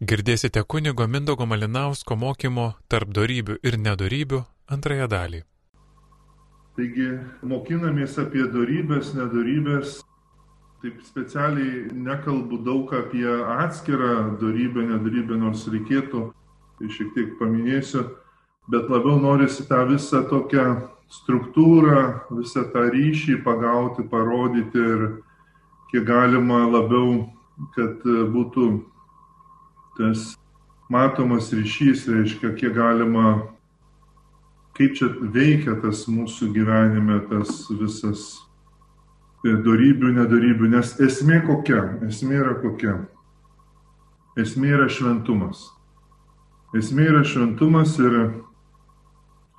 Girdėsite 0.00 0.62
kunigo 0.64 1.04
Mindogo 1.04 1.44
Malinausko 1.44 2.16
mokymo 2.16 2.62
tarp 2.88 3.10
darybių 3.12 3.58
ir 3.68 3.74
nedarybių 3.76 4.38
antrąją 4.72 5.06
dalį. 5.12 5.40
Taigi, 6.78 7.08
mokinamės 7.44 8.14
apie 8.22 8.46
darybės, 8.54 9.10
nedarybės. 9.12 9.98
Taip 10.80 11.02
specialiai 11.04 11.90
nekalbu 11.92 12.62
daug 12.64 12.94
apie 12.96 13.26
atskirą 13.58 14.38
darybę, 14.40 14.86
nedarybę, 14.88 15.36
nors 15.36 15.66
reikėtų, 15.68 16.22
tai 16.78 16.88
šiek 16.96 17.10
tiek 17.18 17.34
paminėsiu, 17.36 18.06
bet 18.72 18.88
labiau 18.88 19.18
norisi 19.20 19.66
tą 19.68 19.82
visą 19.90 20.22
tokią 20.30 20.64
struktūrą, 21.12 22.06
visą 22.38 22.64
tą 22.72 22.86
ryšį 22.96 23.42
pagauti, 23.44 24.08
parodyti 24.08 24.80
ir 24.80 25.04
kiek 25.92 26.08
galima 26.08 26.62
labiau, 26.72 27.26
kad 27.76 28.00
būtų 28.32 28.70
tas 30.00 30.34
matomas 30.90 31.52
ryšys 31.52 32.08
reiškia, 32.08 32.54
kiek 32.56 32.74
galima, 32.74 33.52
kaip 34.78 34.96
čia 34.96 35.10
veikia 35.20 35.76
tas 35.82 36.06
mūsų 36.08 36.48
gyvenime, 36.54 37.20
tas 37.28 37.66
visas 37.68 38.22
darybių, 39.44 40.14
nedarybių, 40.16 40.70
nes 40.72 40.96
esmė 41.04 41.42
kokia, 41.44 41.82
esmė 42.08 42.40
yra 42.40 42.56
kokia. 42.62 42.96
Esmė 44.40 44.72
yra 44.78 44.88
šventumas. 44.88 45.66
Esmė 46.76 47.08
yra 47.10 47.22
šventumas 47.26 47.96
ir 48.00 48.16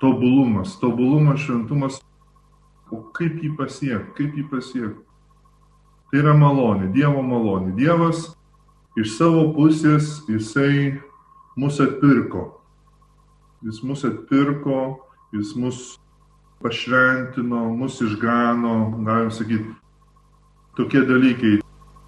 tobulumas. 0.02 0.78
Tobulumas, 0.80 1.42
šventumas. 1.44 1.98
O 2.90 3.02
kaip 3.14 3.38
jį 3.44 3.52
pasiekti? 3.58 4.14
Kaip 4.16 4.38
jį 4.38 4.46
pasiekti? 4.50 5.04
Tai 6.10 6.20
yra 6.20 6.32
malonė, 6.36 6.90
Dievo 6.92 7.22
malonė. 7.24 7.74
Dievas 7.76 8.30
iš 8.96 9.16
savo 9.16 9.46
pusės 9.56 10.20
jisai 10.28 11.00
mus 11.56 11.80
atpirko. 11.80 12.58
Jis 13.62 13.80
mus 13.86 14.04
atpirko, 14.04 14.98
jis 15.32 15.54
mus 15.56 15.80
pašventino, 16.62 17.64
mus 17.76 18.00
išgano, 18.04 18.74
galim 19.06 19.30
sakyti, 19.30 19.72
tokie 20.76 21.04
dalykai. 21.08 21.58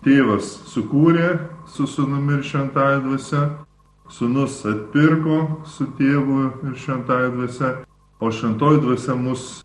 Tėvas 0.05 0.51
sukūrė 0.69 1.31
su 1.71 1.87
sunumi 1.89 2.37
ir 2.37 2.43
šventąją 2.45 2.99
dvasia, 3.07 3.45
sunus 4.13 4.59
atpirko 4.69 5.39
su 5.65 5.87
tėvu 5.97 6.41
ir 6.69 6.75
šventąją 6.77 7.31
dvasia, 7.39 7.71
o 8.21 8.29
šventoji 8.29 8.83
dvasia 8.85 9.17
mus 9.17 9.63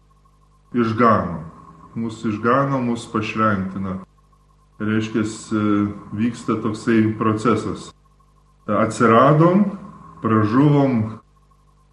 išgano. 0.72 1.42
Mus 2.00 2.24
išgano, 2.24 2.80
mus 2.86 3.04
pašventino 3.12 4.00
reiškia, 4.80 5.24
vyksta 6.16 6.60
toksai 6.64 7.14
procesas. 7.20 7.90
Atsiradom, 8.70 9.66
pražuvom 10.22 11.20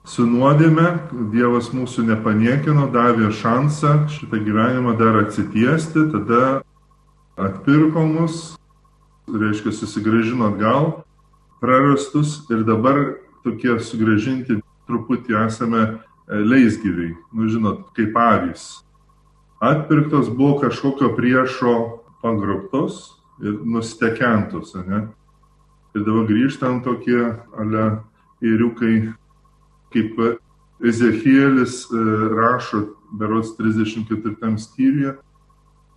su 0.06 0.27
nuodėme, 0.29 0.92
Dievas 1.33 1.73
mūsų 1.75 2.07
nepaniekino, 2.12 2.87
davė 2.95 3.33
šansą 3.34 4.07
šitą 4.12 4.39
gyvenimą 4.45 4.95
dar 5.01 5.19
atsitiesti, 5.25 6.07
tada 6.12 6.61
atpirko 7.37 8.05
mus, 8.07 8.55
reiškia, 9.27 9.73
susigražino 9.75 10.53
atgal 10.53 10.92
prarastus 11.61 12.45
ir 12.51 12.62
dabar 12.69 13.17
tokie 13.45 13.79
sugražinti 13.83 14.61
truputį 14.87 15.39
esame 15.47 15.83
e, 15.83 15.97
leisgyviai, 16.39 17.14
nu 17.34 17.48
žinot, 17.51 17.89
kaip 17.97 18.17
avys. 18.20 18.84
Atpirktos 19.62 20.29
buvo 20.31 20.61
kažkokio 20.61 21.14
priešo 21.17 21.75
pagrobtos 22.27 23.15
ir 23.43 23.61
nustekentos, 23.63 24.75
ne? 24.87 25.07
Ir 25.95 26.05
dabar 26.05 26.27
grįžtam 26.29 26.83
tokie, 26.85 27.23
ale 27.57 27.85
įriukai, 28.45 29.13
kaip 29.95 30.19
Ezekielis 30.85 31.87
e, 31.89 32.01
rašo, 32.37 32.83
berots 33.17 33.55
34 33.57 34.59
skyriuje, 34.61 35.15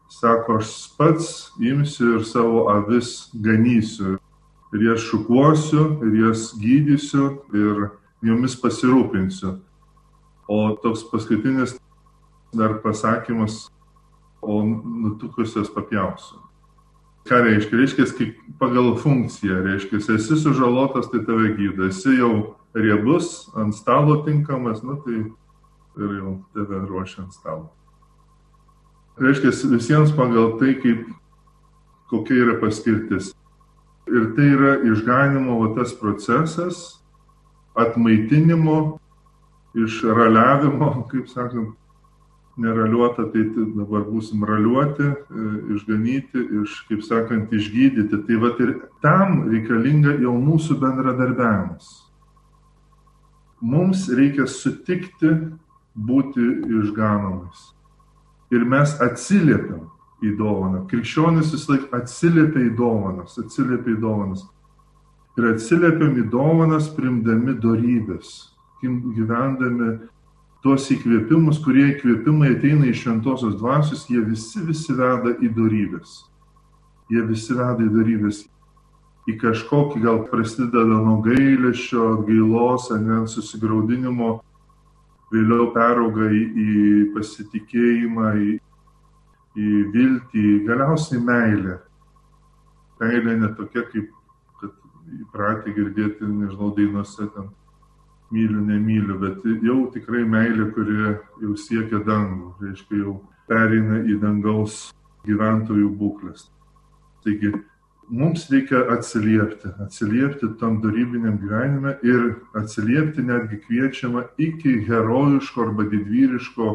sako, 0.10 0.60
aš 0.62 0.72
pats 0.98 1.32
imsiu 1.60 2.20
ir 2.20 2.24
savo 2.24 2.70
avis 2.72 3.30
ganysiu, 3.34 4.16
ir 4.74 4.86
jas 4.88 5.04
šukuosiu, 5.10 6.00
ir 6.08 6.16
jas 6.24 6.54
gydysiu, 6.62 7.34
ir 7.52 7.90
jomis 8.24 8.56
pasirūpinsiu. 8.62 9.58
O 10.48 10.62
toks 10.82 11.04
paskutinis 11.12 11.76
dar 12.56 12.80
pasakymas 12.84 13.68
o 14.42 14.62
nutukusios 14.64 15.70
papjausiu. 15.74 16.40
Ką 17.30 17.42
reiškia? 17.46 17.78
Reiškia, 17.78 18.06
kaip 18.18 18.38
pagal 18.60 18.96
funkciją, 18.98 19.60
reiškia, 19.66 20.00
esi 20.16 20.38
sužalotas, 20.40 21.10
tai 21.12 21.22
tave 21.28 21.52
gydo, 21.58 21.90
esi 21.92 22.16
jau 22.18 22.56
riebus, 22.74 23.50
ant 23.60 23.76
stalo 23.76 24.22
tinkamas, 24.26 24.82
nu 24.84 24.96
tai 25.04 25.20
ir 26.00 26.16
jau 26.20 26.38
tave 26.56 26.80
ruošia 26.88 27.26
ant 27.26 27.36
stalo. 27.36 27.68
Reiškia, 29.20 29.52
visiems 29.76 30.16
pagal 30.16 30.56
tai, 30.62 30.78
kaip, 30.80 31.04
kokia 32.10 32.46
yra 32.46 32.56
paskirtis. 32.62 33.34
Ir 34.10 34.32
tai 34.34 34.48
yra 34.56 34.78
išganimo 34.90 35.60
va, 35.60 35.74
tas 35.76 35.92
procesas, 35.94 37.04
atmaitinimo, 37.78 38.98
išraliavimo, 39.78 40.90
kaip 41.12 41.28
sakant, 41.30 41.76
neraliuota, 42.60 43.26
tai 43.34 43.46
dabar 43.56 44.04
būsim 44.08 44.44
raliuoti, 44.46 45.08
e, 45.08 45.48
išganyti, 45.76 46.44
iš, 46.64 46.76
kaip 46.90 47.04
sakant, 47.08 47.54
išgydyti. 47.56 48.22
Tai 48.28 48.40
va 48.44 48.54
ir 48.64 48.76
tam 49.04 49.44
reikalinga 49.50 50.18
jau 50.24 50.36
mūsų 50.38 50.80
bendradarbiavimas. 50.82 51.90
Mums 53.62 54.08
reikia 54.16 54.48
sutikti 54.48 55.34
būti 55.96 56.46
išganomais. 56.80 57.72
Ir 58.56 58.64
mes 58.66 58.96
atsiliepiam 59.04 59.90
į 60.26 60.36
dovaną. 60.40 60.86
Krikščionis 60.90 61.52
vis 61.54 61.68
laik 61.70 61.92
atsiliepia 61.96 62.70
į 62.70 62.76
dovanas, 62.78 63.38
atsiliepia 63.40 63.96
į 63.96 64.00
dovanas. 64.04 64.46
Ir 65.40 65.52
atsiliepiam 65.54 66.18
į 66.20 66.26
dovanas 66.32 66.90
primdami 66.96 67.56
darybės, 67.62 68.50
gyvendami 68.82 69.94
tuos 70.64 70.90
įkvėpimus, 70.92 71.62
kurie 71.64 71.86
įkvėpimai 71.94 72.54
ateina 72.58 72.90
iš 72.90 73.06
šventosios 73.06 73.56
dvasios, 73.60 74.06
jie 74.12 74.22
visi 74.26 74.62
visi 74.68 74.96
veda 74.96 75.36
į 75.40 75.52
darybės. 75.56 76.24
Jie 77.10 77.24
visi 77.28 77.56
veda 77.56 77.86
į 77.86 77.92
darybės. 77.94 78.44
Į 79.30 79.36
kažkokį 79.40 80.02
gal 80.04 80.24
prasideda 80.30 80.84
nuo 80.90 81.20
gailėšio, 81.24 82.06
atgailos, 82.16 82.90
ane 82.96 83.22
susigaudinimo, 83.30 84.40
vėliau 85.34 85.70
perauga 85.76 86.32
į, 86.34 86.42
į 86.50 86.72
pasitikėjimą, 87.14 88.32
į, 88.42 88.56
į 89.60 89.70
viltį, 89.94 90.46
galiausiai 90.68 91.22
meilę. 91.24 91.78
Meilė 93.00 93.38
netokia, 93.46 93.86
kaip 93.94 94.10
kad 94.60 94.76
įpratę 95.22 95.76
girdėti, 95.78 96.26
nežinau, 96.26 96.74
dainuose 96.76 97.30
ten 97.36 97.52
myliu, 98.32 98.62
nemyliu, 98.66 99.18
bet 99.22 99.44
jau 99.66 99.80
tikrai 99.94 100.24
meilė, 100.28 100.70
kuri 100.76 100.98
jau 101.42 101.56
siekia 101.58 102.04
dangų, 102.06 102.54
reiškia 102.62 103.02
jau 103.02 103.18
pereina 103.50 104.04
į 104.06 104.20
dangaus 104.22 104.90
gyventojų 105.26 105.90
būklės. 106.00 106.48
Taigi 107.26 107.52
mums 108.10 108.48
reikia 108.52 108.86
atsiliepti, 108.94 109.74
atsiliepti 109.84 110.54
tam 110.60 110.80
darybiniam 110.84 111.38
gyvenime 111.42 111.98
ir 112.04 112.40
atsiliepti 112.58 113.26
netgi 113.26 113.60
kviečiama 113.66 114.26
iki 114.38 114.80
herojiško 114.88 115.66
arba 115.68 115.90
didvyriško 115.90 116.70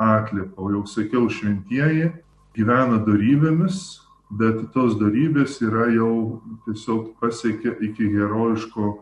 atliepo. 0.00 0.70
Jau 0.72 0.84
sakiau, 0.86 1.28
šventieji 1.28 2.12
gyvena 2.56 3.00
darybėmis, 3.06 4.02
bet 4.32 4.60
tos 4.72 4.96
darybės 5.00 5.58
yra 5.64 5.88
jau 5.92 6.40
tiesiog 6.66 7.14
pasiekia 7.20 7.76
iki 7.84 8.08
herojiško 8.14 8.94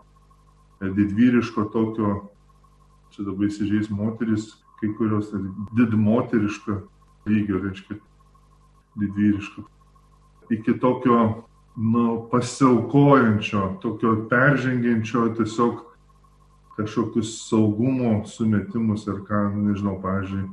didvyriško 0.80 1.64
tokio, 1.74 2.14
čia 3.12 3.26
dabar 3.26 3.48
įsižeis 3.50 3.90
moteris, 3.92 4.54
kai 4.80 4.92
kurios 4.96 5.28
didmoteriško 5.76 6.78
lygio, 7.28 7.60
reiškia, 7.60 7.98
didvyriško. 9.00 9.66
Iki 10.50 10.78
tokio, 10.80 11.44
nu, 11.76 12.06
pasiaukojančio, 12.30 13.76
tokio 13.82 14.16
peržengiančio 14.30 15.28
tiesiog 15.36 15.84
kažkokius 16.76 17.34
saugumo 17.48 18.24
sumetimus 18.26 19.06
ar 19.08 19.20
ką, 19.28 19.44
nu, 19.54 19.68
nežinau, 19.68 19.98
pažiūrėjau, 20.00 20.48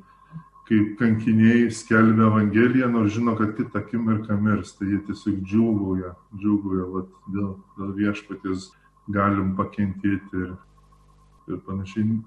kaip 0.68 0.97
kankiniai 1.00 1.69
skelbia 1.71 2.27
Evangeliją, 2.27 2.89
nors 2.91 3.13
žino, 3.15 3.38
kad 3.39 3.53
kitą 3.56 3.80
akimirką 3.80 4.35
mirs, 4.41 4.73
tai 4.75 4.89
jie 4.91 5.00
tiesiog 5.07 5.39
džiūgauja, 5.47 6.12
džiūgauja 6.35 6.88
vat, 6.91 7.13
dėl, 7.31 7.53
dėl 7.77 7.94
viešpatės 8.01 8.68
galim 9.07 9.54
pakentėti 9.57 10.42
ir, 10.44 10.56
ir 11.48 11.62
panašiai. 11.68 12.18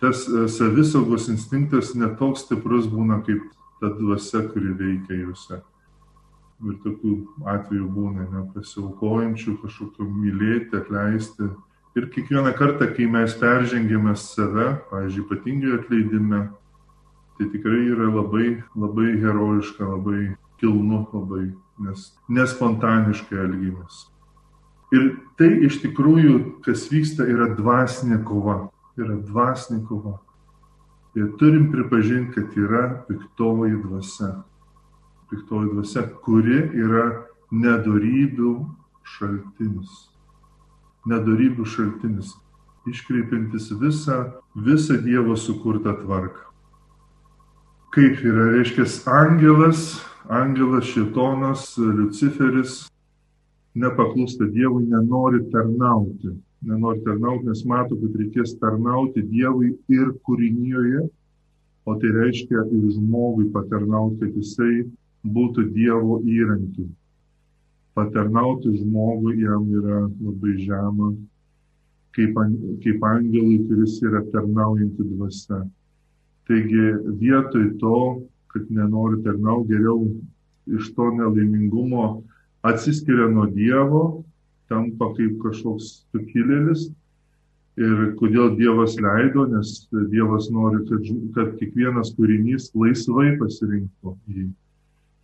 Tas 0.00 0.26
e, 0.28 0.44
savisaugos 0.52 1.30
instinktas 1.32 1.94
netoks 1.96 2.44
stiprus 2.44 2.88
būna 2.90 3.22
kaip 3.26 3.44
ta 3.80 3.92
dvasia, 3.96 4.42
kuri 4.50 4.74
veikia 4.76 5.22
juose. 5.22 5.62
Ir 6.64 6.76
tokių 6.84 7.14
atvejų 7.52 7.86
būna, 7.92 8.26
nepasiaukojančių, 8.32 9.56
kažkokio 9.62 10.08
mylėti, 10.08 10.76
atleisti. 10.78 11.50
Ir 11.96 12.08
kiekvieną 12.12 12.52
kartą, 12.56 12.88
kai 12.96 13.08
mes 13.08 13.36
peržengėme 13.40 14.12
save, 14.20 14.68
pavyzdžiui, 14.90 15.24
ypatingai 15.24 15.76
atleidime, 15.78 16.40
tai 17.36 17.48
tikrai 17.52 17.86
yra 17.92 18.08
labai, 18.12 18.48
labai 18.76 19.14
herojiška, 19.20 19.84
labai 19.84 20.20
kilnu, 20.60 21.02
labai, 21.12 21.46
nes 21.84 22.10
nespontaniškai 22.32 23.40
elgimės. 23.44 24.06
Ir 24.94 25.06
tai 25.38 25.48
iš 25.66 25.80
tikrųjų, 25.82 26.62
kas 26.66 26.86
vyksta, 26.92 27.26
yra 27.26 27.50
dvasinė 27.56 28.20
kova. 28.26 28.68
Yra 28.96 29.16
dvasinė 29.18 29.82
kova. 29.88 30.18
Ir 31.16 31.32
turim 31.40 31.70
pripažinti, 31.72 32.36
kad 32.36 32.60
yra 32.60 32.84
piktoji 33.08 33.80
dvasia 33.82 34.34
piktoji 35.30 35.70
dvasia, 35.72 36.06
kuri 36.24 36.58
yra 36.74 37.06
nedarybių 37.50 38.52
šaltinis. 39.16 39.94
Nedarybių 41.06 41.66
šaltinis, 41.70 42.34
iškreipintis 42.90 43.70
visą, 43.80 44.18
visą 44.54 44.98
Dievo 45.02 45.36
sukurtą 45.38 45.94
tvarką. 46.02 46.42
Kaip 47.94 48.20
yra, 48.26 48.50
reiškia, 48.56 48.84
angelas, 49.08 50.02
angelas 50.28 50.90
šitonas, 50.90 51.70
Luciferis 51.78 52.84
nepaklūsta 53.76 54.48
Dievui, 54.52 54.86
nenori 54.90 55.44
tarnauti. 55.52 56.32
Nenori 56.66 57.02
tarnauti, 57.04 57.46
nes 57.50 57.62
mato, 57.68 57.96
kad 58.00 58.16
reikės 58.20 58.56
tarnauti 58.60 59.24
Dievui 59.28 59.74
ir 59.92 60.12
kūrinyje, 60.26 61.06
o 61.86 61.94
tai 62.00 62.12
reiškia 62.16 62.64
ir 62.74 62.86
žmogui 62.96 63.50
patarnauti, 63.54 64.24
kad 64.24 64.38
jisai 64.40 64.86
būtų 65.26 65.68
Dievo 65.74 66.20
įrankiu. 66.24 66.88
Patarnauti 67.96 68.74
žmogui 68.80 69.38
jam 69.44 69.68
yra 69.72 70.02
labai 70.08 70.56
žema, 70.60 71.12
kaip, 72.16 72.38
kaip 72.82 73.04
angelui, 73.08 73.60
kuris 73.68 73.98
yra 74.04 74.24
tarnaujanti 74.32 75.06
dvasia. 75.12 75.62
Taigi 76.48 76.88
vietoj 77.20 77.70
to, 77.80 78.00
kad 78.52 78.68
nenori 78.70 79.22
tarnauti, 79.24 79.74
geriau 79.74 80.08
iš 80.66 80.90
to 80.96 81.10
nelaimingumo 81.14 82.06
atsiskiria 82.70 83.30
nuo 83.32 83.46
Dievo, 83.52 84.04
tampa 84.70 85.12
kaip 85.16 85.40
kažkoks 85.44 86.06
sukilėlis. 86.12 86.88
Ir 87.76 88.14
kodėl 88.16 88.54
Dievas 88.56 88.94
leido, 88.96 89.44
nes 89.52 89.82
Dievas 90.12 90.46
nori, 90.48 90.80
kad, 90.88 91.10
kad 91.36 91.50
kiekvienas 91.60 92.14
kūrinys 92.16 92.70
laisvai 92.72 93.34
pasirinktų 93.40 94.14
jį 94.32 94.46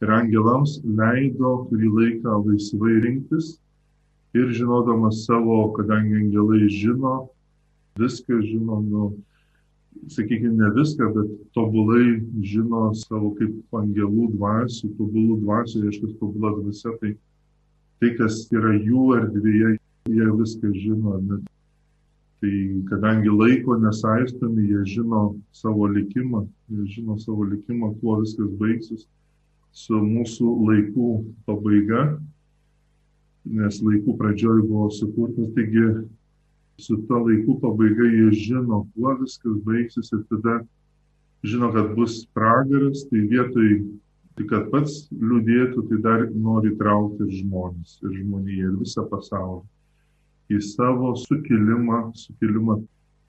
ir 0.03 0.11
angelams 0.11 0.81
leido 0.83 1.53
kurį 1.71 1.91
laiką 1.97 2.39
laisvai 2.43 2.97
rinktis 3.05 3.57
ir 4.35 4.51
žinodamas 4.57 5.23
savo, 5.27 5.59
kadangi 5.77 6.17
angelai 6.19 6.67
žino, 6.73 7.29
viską 8.01 8.41
žino, 8.43 8.81
nu, 8.83 9.11
sakykime, 10.11 10.57
ne 10.57 10.71
viską, 10.75 11.11
bet 11.15 11.35
tobulai 11.55 12.23
žino 12.41 12.89
savo 12.97 13.35
kaip 13.37 13.77
angelų 13.77 14.31
dvasių, 14.39 14.95
tobulų 14.99 15.37
dvasių, 15.45 15.85
reiškia, 15.85 16.15
tobulą 16.23 16.55
dvasią, 16.63 16.97
tai 17.03 17.13
tai, 18.03 18.13
kas 18.19 18.45
yra 18.51 18.75
jų 18.75 19.09
erdvėje, 19.21 19.77
jie 20.11 20.29
viską 20.35 20.75
žino. 20.75 21.17
Net. 21.23 21.49
Tai 22.43 22.55
kadangi 22.89 23.31
laiko 23.31 23.77
nesaistomi, 23.79 24.65
jie 24.67 24.81
žino 24.97 25.37
savo 25.55 25.87
likimą, 25.87 26.43
jie 26.75 26.87
žino 26.97 27.15
savo 27.23 27.47
likimą, 27.47 27.93
kuo 28.01 28.19
viskas 28.25 28.51
baigsis 28.59 29.07
su 29.73 30.01
mūsų 30.03 30.49
laikų 30.67 31.11
pabaiga, 31.47 32.03
nes 33.47 33.79
laikų 33.81 34.17
pradžioj 34.19 34.65
buvo 34.67 34.91
sukurtas, 34.93 35.55
taigi 35.55 35.87
su 36.83 36.99
ta 37.07 37.23
laikų 37.23 37.57
pabaiga 37.63 38.11
jie 38.11 38.29
žino, 38.35 38.83
kuo 38.97 39.15
viskas 39.23 39.63
baigsis 39.63 40.11
ir 40.11 40.27
tada 40.33 40.59
žino, 41.47 41.71
kad 41.73 41.95
bus 41.95 42.25
pragaras, 42.35 43.07
tai 43.07 43.23
vietoj, 43.31 43.79
tai 44.37 44.49
kad 44.49 44.71
pats 44.73 45.07
liūdėtų, 45.13 45.87
tai 45.91 46.01
dar 46.05 46.27
nori 46.33 46.73
traukti 46.81 47.27
ir 47.27 47.39
žmonės, 47.43 47.99
ir 48.03 48.19
žmoniją, 48.23 48.71
ir 48.73 48.81
visą 48.81 49.05
pasaulį 49.11 49.67
į 50.53 50.61
savo 50.65 51.13
sukilimą, 51.17 52.13
sukilimą 52.19 52.81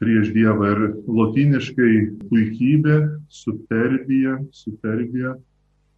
prieš 0.01 0.31
Dievą. 0.35 0.71
Ir 0.73 0.81
lotiniškai 1.07 1.93
puikybė, 2.29 2.97
superbija, 3.31 4.39
superbija 4.51 5.35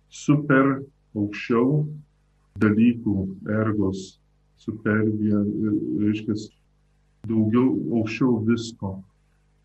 super 0.10 0.80
aukščiau 1.16 1.86
dalykų, 2.62 3.16
ergos, 3.52 4.20
superbija, 4.62 5.42
reiškia 6.04 6.38
daugiau 7.30 7.68
aukščiau 8.00 8.38
visko, 8.48 8.94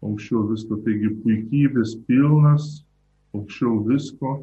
aukščiau 0.07 0.47
visko, 0.51 0.81
taigi 0.87 1.13
puikybės 1.23 1.97
pilnas, 2.09 2.81
aukščiau 3.37 3.83
visko, 3.87 4.41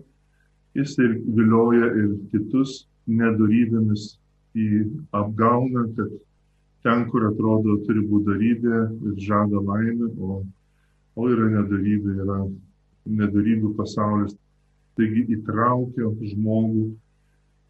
jis 0.77 0.93
ir 1.01 1.17
vilioja 1.37 1.89
ir 1.97 2.09
kitus 2.31 2.83
nedarybėmis 3.09 4.11
į 4.57 4.67
apgauna, 5.15 5.87
kad 5.97 6.11
ten, 6.85 7.05
kur 7.09 7.25
atrodo 7.31 7.79
turi 7.87 8.03
būti 8.05 8.27
darybė 8.29 8.81
ir 9.09 9.15
žada 9.25 9.61
laimę, 9.69 10.11
o, 10.21 10.43
o 11.17 11.29
yra 11.33 11.47
nedarybė, 11.55 12.13
yra 12.25 12.37
nedarybių 13.21 13.73
pasaulis. 13.79 14.35
Taigi 14.97 15.25
įtraukia 15.37 16.11
žmogų 16.33 16.87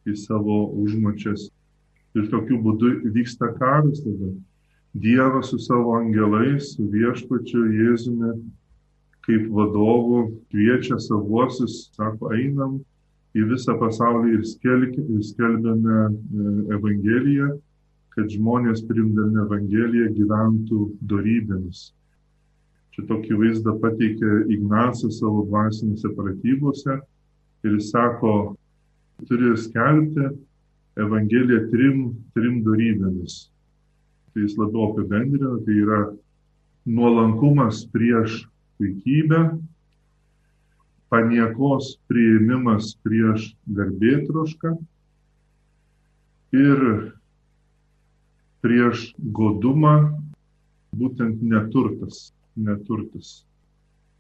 į 0.08 0.18
savo 0.20 0.60
užmačias. 0.84 1.48
Ir 2.16 2.28
tokiu 2.32 2.60
būdu 2.64 2.92
vyksta 3.16 3.52
karas 3.58 4.04
tada. 4.04 4.34
Dievas 4.98 5.52
su 5.52 5.60
savo 5.62 5.98
angelais, 6.00 6.72
su 6.74 6.88
viešpačiu 6.92 7.66
Jėzumi, 7.76 8.32
kaip 9.28 9.50
vadovu, 9.54 10.22
kviečia 10.52 10.98
savuosius, 11.04 11.90
sako, 11.96 12.32
einam 12.34 12.80
į 13.38 13.46
visą 13.52 13.76
pasaulį 13.80 14.38
ir, 14.38 14.44
skelbė, 14.48 15.04
ir 15.04 15.24
skelbėme 15.26 15.98
e, 16.08 16.12
Evangeliją, 16.78 17.52
kad 18.16 18.32
žmonės 18.34 18.82
primdami 18.90 19.44
Evangeliją 19.44 20.10
gyventų 20.18 20.80
darybėmis. 21.12 21.92
Čia 22.96 23.06
tokį 23.12 23.38
vaizdą 23.38 23.76
pateikė 23.84 24.32
Ignacas 24.56 25.20
savo 25.20 25.44
dvasinėse 25.46 26.10
pratybose 26.18 26.98
ir 27.66 27.76
jis 27.76 27.92
sako, 27.94 28.56
turi 29.30 29.54
skelbti 29.62 30.32
Evangeliją 30.98 31.68
trim, 31.70 32.00
trim 32.34 32.64
darybėmis. 32.66 33.52
Tai 34.34 34.46
jis 34.46 34.58
labiau 34.58 34.90
apibendrina, 34.92 35.60
tai 35.66 35.78
yra 35.84 36.02
nuolankumas 36.90 37.84
prieš 37.94 38.48
puikybę, 38.80 39.44
paniekos 41.14 41.96
priėmimas 42.10 42.96
prieš 43.06 43.52
garbėtrošką 43.78 44.74
ir 46.58 46.84
prieš 48.64 49.12
godumą 49.40 49.96
būtent 50.98 51.44
neturtas, 51.44 52.32
neturtas. 52.56 53.44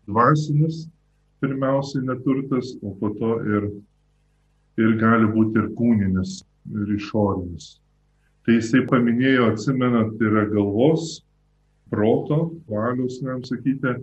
Dvasinis 0.07 0.85
pirmiausiai 1.41 2.05
neturtas, 2.07 2.73
o 2.81 2.93
po 2.99 3.11
to 3.19 3.33
ir, 3.45 3.67
ir 4.79 4.95
gali 5.01 5.27
būti 5.33 5.59
ir 5.61 5.71
kūninis, 5.77 6.39
ir 6.73 6.93
išorinis. 6.95 7.77
Tai 8.45 8.55
jisai 8.55 8.85
paminėjo, 8.87 9.51
atsimenat, 9.51 10.13
tai 10.17 10.29
yra 10.29 10.45
galvos, 10.47 11.17
proto, 11.91 12.53
valios, 12.69 13.19
galim 13.23 13.43
sakyti, 13.47 13.97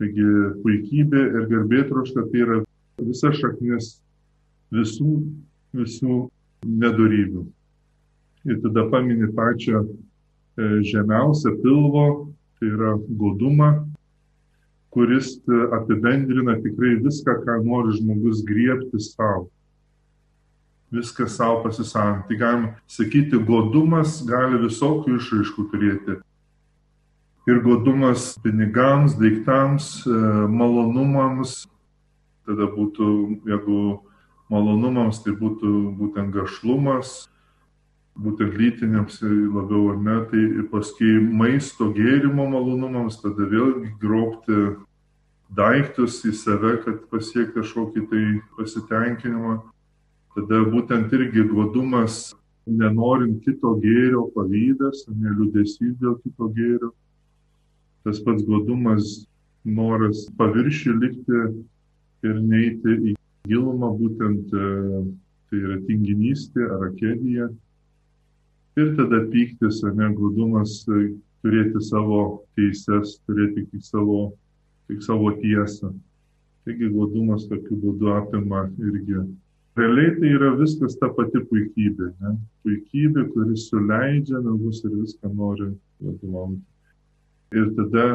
taigi 0.00 0.26
puikybė 0.64 1.22
ir 1.40 1.46
garbėtroška 1.50 2.26
tai 2.30 2.42
yra 2.44 2.58
visa 3.00 3.32
šaknis 3.36 3.94
visų, 4.74 5.14
visų 5.76 6.18
nedarybių. 6.66 7.46
Ir 8.48 8.60
tada 8.64 8.86
paminė 8.92 9.30
pačią 9.36 9.82
e, 9.84 9.88
žemiausią 10.88 11.56
pilvo, 11.64 12.06
tai 12.60 12.70
yra 12.72 12.94
godumą, 13.20 13.70
kuris 14.94 15.34
e, 15.38 15.62
apibendrina 15.76 16.56
tikrai 16.60 16.96
viską, 17.04 17.40
ką 17.44 17.58
nori 17.64 17.96
žmogus 17.98 18.44
griebti 18.46 19.00
savo. 19.04 19.48
Viską 20.90 21.28
savo 21.30 21.60
pasisavinti. 21.64 22.26
Tai 22.28 22.40
galim 22.40 22.64
sakyti, 22.90 23.38
godumas 23.46 24.20
gali 24.26 24.58
visokių 24.64 25.20
išraiškų 25.20 25.66
turėti. 25.70 26.18
Ir 27.50 27.58
godumas 27.64 28.36
pinigams, 28.44 29.16
daiktams, 29.18 30.04
e, 30.06 30.18
malonumams, 30.54 31.64
tada 32.46 32.68
būtų, 32.70 33.06
jeigu 33.50 33.78
malonumams, 34.52 35.18
tai 35.24 35.34
būtų 35.34 35.72
būtent 35.98 36.30
gašlumas, 36.36 37.26
būtent 38.14 38.54
lytiniams 38.54 39.18
labiau 39.24 39.90
ar 39.94 39.98
ne, 40.04 40.16
tai 40.30 40.44
paskui 40.70 41.16
maisto 41.18 41.90
gėrimo 41.96 42.46
malonumams, 42.54 43.18
tada 43.22 43.48
vėlgi 43.50 43.96
grobti 43.98 44.60
daiktus 45.50 46.20
į 46.26 46.34
save, 46.36 46.76
kad 46.84 47.02
pasiekti 47.10 47.58
kažkokį 47.58 48.06
tai 48.10 48.24
pasitenkinimą. 48.58 49.58
Tada 50.36 50.62
būtent 50.70 51.10
irgi 51.18 51.48
godumas, 51.50 52.28
nenorint 52.70 53.42
kito 53.42 53.74
gėrio, 53.82 54.28
pavydas, 54.36 55.06
neliūdėsys 55.10 55.96
dėl 55.98 56.20
kito 56.22 56.50
gėrio. 56.54 56.92
Tas 58.04 58.20
pats 58.24 58.44
godumas, 58.48 59.08
noras 59.64 60.24
paviršių 60.40 60.92
likti 61.00 61.40
ir 62.24 62.38
neiti 62.40 62.94
į 63.12 63.16
gilumą, 63.48 63.90
būtent 63.98 64.54
e, 64.56 64.68
tai 65.50 65.58
yra 65.60 65.80
tinginystė 65.88 66.64
ar 66.76 66.86
akedija. 66.90 67.50
Ir 68.80 68.94
tada 68.96 69.24
pyktis, 69.32 69.82
ar 69.84 69.96
ne, 69.98 70.08
godumas 70.16 70.80
e, 70.88 71.10
turėti 71.44 71.82
savo 71.84 72.22
teises, 72.56 73.18
turėti 73.28 73.66
tik 73.72 73.84
savo, 73.84 74.30
tik 74.88 75.04
savo 75.04 75.34
tiesą. 75.42 75.92
Taigi 76.64 76.90
godumas 76.92 77.46
tokiu 77.50 77.78
būdu 77.84 78.10
apima 78.16 78.66
irgi. 78.80 79.24
Realiai 79.78 80.16
tai 80.18 80.32
yra 80.36 80.50
viskas 80.58 80.96
ta 81.00 81.08
pati 81.16 81.40
puikybė. 81.50 82.10
Ne? 82.20 82.34
Puikybė, 82.64 83.28
kuris 83.32 83.68
suleidžia 83.70 84.42
nagus 84.44 84.82
ir 84.84 84.96
viską 84.98 85.30
nori 85.32 85.70
vadovauti. 86.00 86.60
Ir 87.50 87.72
tada, 87.74 88.06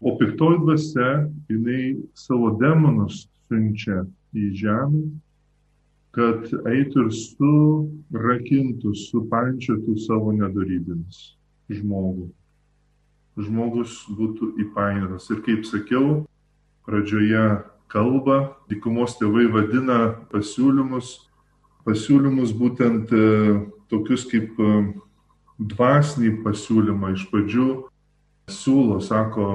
o 0.00 0.16
piktoji 0.18 0.58
dvasia, 0.64 1.10
jinai 1.48 2.02
savo 2.18 2.50
demonus 2.58 3.28
siunčia 3.46 4.02
į 4.34 4.50
žemę, 4.58 5.02
kad 6.16 6.48
eitų 6.66 7.06
ir 7.06 7.12
surakintų, 7.14 8.94
supančiotų 8.96 9.94
savo 10.02 10.32
nedarybėmis 10.34 11.36
žmogų. 11.70 12.30
Žmogus 13.36 14.00
būtų 14.16 14.54
įpainiotas. 14.64 15.28
Ir 15.30 15.42
kaip 15.44 15.66
sakiau, 15.68 16.24
pradžioje 16.88 17.46
kalba, 17.92 18.56
dykumos 18.70 19.18
tėvai 19.20 19.46
vadina 19.52 19.98
pasiūlymus, 20.32 21.12
pasiūlymus 21.86 22.54
būtent 22.56 23.12
e, 23.12 23.26
tokius 23.92 24.24
kaip 24.30 24.56
e, 24.58 24.70
dvasinį 25.60 26.32
pasiūlymą 26.42 27.12
iš 27.14 27.28
pradžių 27.30 27.68
siūlo, 28.50 29.00
sako, 29.02 29.46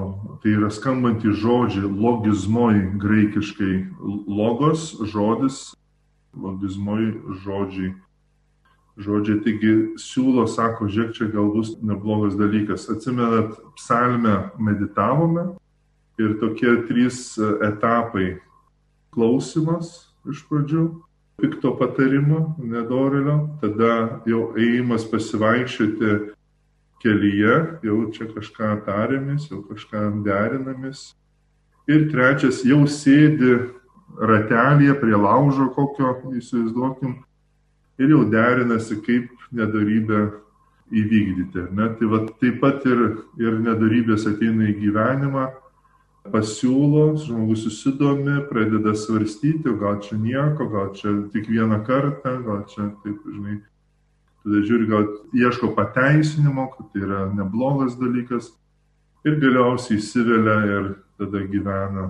tai 0.43 0.55
yra 0.57 0.69
skambantys 0.73 1.39
žodžiai, 1.39 1.87
logizmoj 1.87 2.79
graikiškai, 3.01 3.73
logos 4.27 4.91
žodis, 5.13 5.71
logizmoj 6.35 7.11
žodžiai. 7.45 7.95
Žodžiai, 9.01 9.39
taigi 9.45 9.73
siūlo, 10.01 10.43
sako, 10.51 10.89
žiūrėk, 10.91 11.15
čia 11.15 11.31
gal 11.31 11.49
bus 11.55 11.77
neblogas 11.81 12.35
dalykas. 12.35 12.89
Atsimenat, 12.91 13.55
psalmę 13.79 14.51
meditavome, 14.59 15.53
Ir 16.21 16.37
tokie 16.39 16.83
trys 16.87 17.39
etapai- 17.63 18.37
klausimas 19.15 20.11
iš 20.29 20.43
pradžių, 20.45 20.83
pikto 21.41 21.71
patarimo, 21.79 22.53
nedorelio, 22.59 23.49
tada 23.61 24.21
jau 24.27 24.53
ėjimas 24.53 25.07
pasivaikščioti 25.09 26.33
kelyje, 27.01 27.55
jau 27.85 27.97
čia 28.13 28.29
kažką 28.31 28.71
tarėmės, 28.85 29.49
jau 29.51 29.61
kažką 29.67 30.07
derinamės. 30.25 31.11
Ir 31.89 32.07
trečias, 32.11 32.61
jau 32.67 32.83
sėdi 32.87 33.57
ratelėje 34.21 34.95
prie 35.01 35.17
laužo 35.17 35.71
kokio, 35.75 36.13
įsivaizduokim, 36.37 37.17
ir 38.01 38.13
jau 38.13 38.21
derinasi, 38.29 38.99
kaip 39.05 39.31
nedarybę 39.51 40.21
įvykdyti. 40.91 41.65
Ne? 41.75 41.89
Tai 41.97 42.11
va, 42.11 42.21
taip 42.41 42.61
pat 42.61 42.85
ir, 42.89 43.01
ir 43.39 43.59
nedarybės 43.63 44.27
ateina 44.29 44.69
į 44.69 44.77
gyvenimą 44.81 45.47
pasiūlo, 46.31 47.15
žmogus 47.17 47.65
susidomi, 47.65 48.43
pradeda 48.49 48.93
svarstyti, 48.97 49.73
gal 49.81 49.97
čia 50.05 50.19
nieko, 50.21 50.67
gal 50.69 50.91
čia 50.97 51.15
tik 51.33 51.49
vieną 51.49 51.81
kartą, 51.87 52.35
gal 52.45 52.61
čia 52.69 52.91
taip, 53.01 53.23
žinai, 53.25 53.57
tada 54.43 54.63
žiūri, 54.65 54.89
gal 54.89 55.07
ieško 55.37 55.71
pateisinimo, 55.77 56.69
kad 56.75 56.91
tai 56.93 57.05
yra 57.05 57.25
neblogas 57.35 57.97
dalykas 57.99 58.51
ir 59.27 59.37
galiausiai 59.41 59.99
įsivelia 59.99 60.57
ir 60.77 60.87
tada 61.21 61.43
gyvena, 61.49 62.07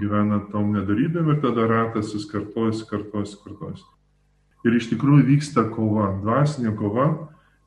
gyvena 0.00 0.42
tom 0.52 0.74
nedarybėm 0.76 1.32
ir 1.34 1.40
tada 1.42 1.66
ratas 1.70 2.14
vis 2.14 2.28
kartojasi, 2.30 2.86
kartojasi, 2.90 3.40
kartojasi. 3.44 3.88
Ir 4.66 4.76
iš 4.76 4.90
tikrųjų 4.92 5.26
vyksta 5.32 5.66
kova, 5.72 6.12
dvasinė 6.20 6.74
kova, 6.78 7.10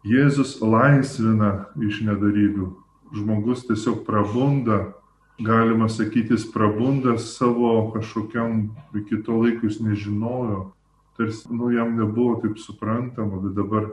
Jėzus 0.04 0.58
laisvina 0.60 1.70
iš 1.80 2.02
nedarybių. 2.04 2.74
Žmogus 3.16 3.62
tiesiog 3.70 4.02
prabunda 4.04 4.92
galima 5.40 5.88
sakyti, 5.88 6.36
jis 6.36 6.44
prabunda 6.52 7.16
savo 7.18 7.92
kažkokiam, 7.94 8.74
iki 9.00 9.22
to 9.24 9.38
laiko 9.40 9.70
jis 9.70 9.80
nežinojo, 9.80 10.74
tarsi, 11.18 11.48
nu, 11.54 11.72
jam 11.72 11.96
nebuvo 11.98 12.40
taip 12.42 12.58
suprantama, 12.58 13.42
bet 13.44 13.56
dabar 13.56 13.90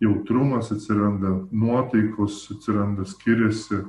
jautrumas 0.00 0.72
atsiranda, 0.72 1.32
nuotaikos 1.50 2.50
atsiranda, 2.54 3.04
skiriasi, 3.04 3.82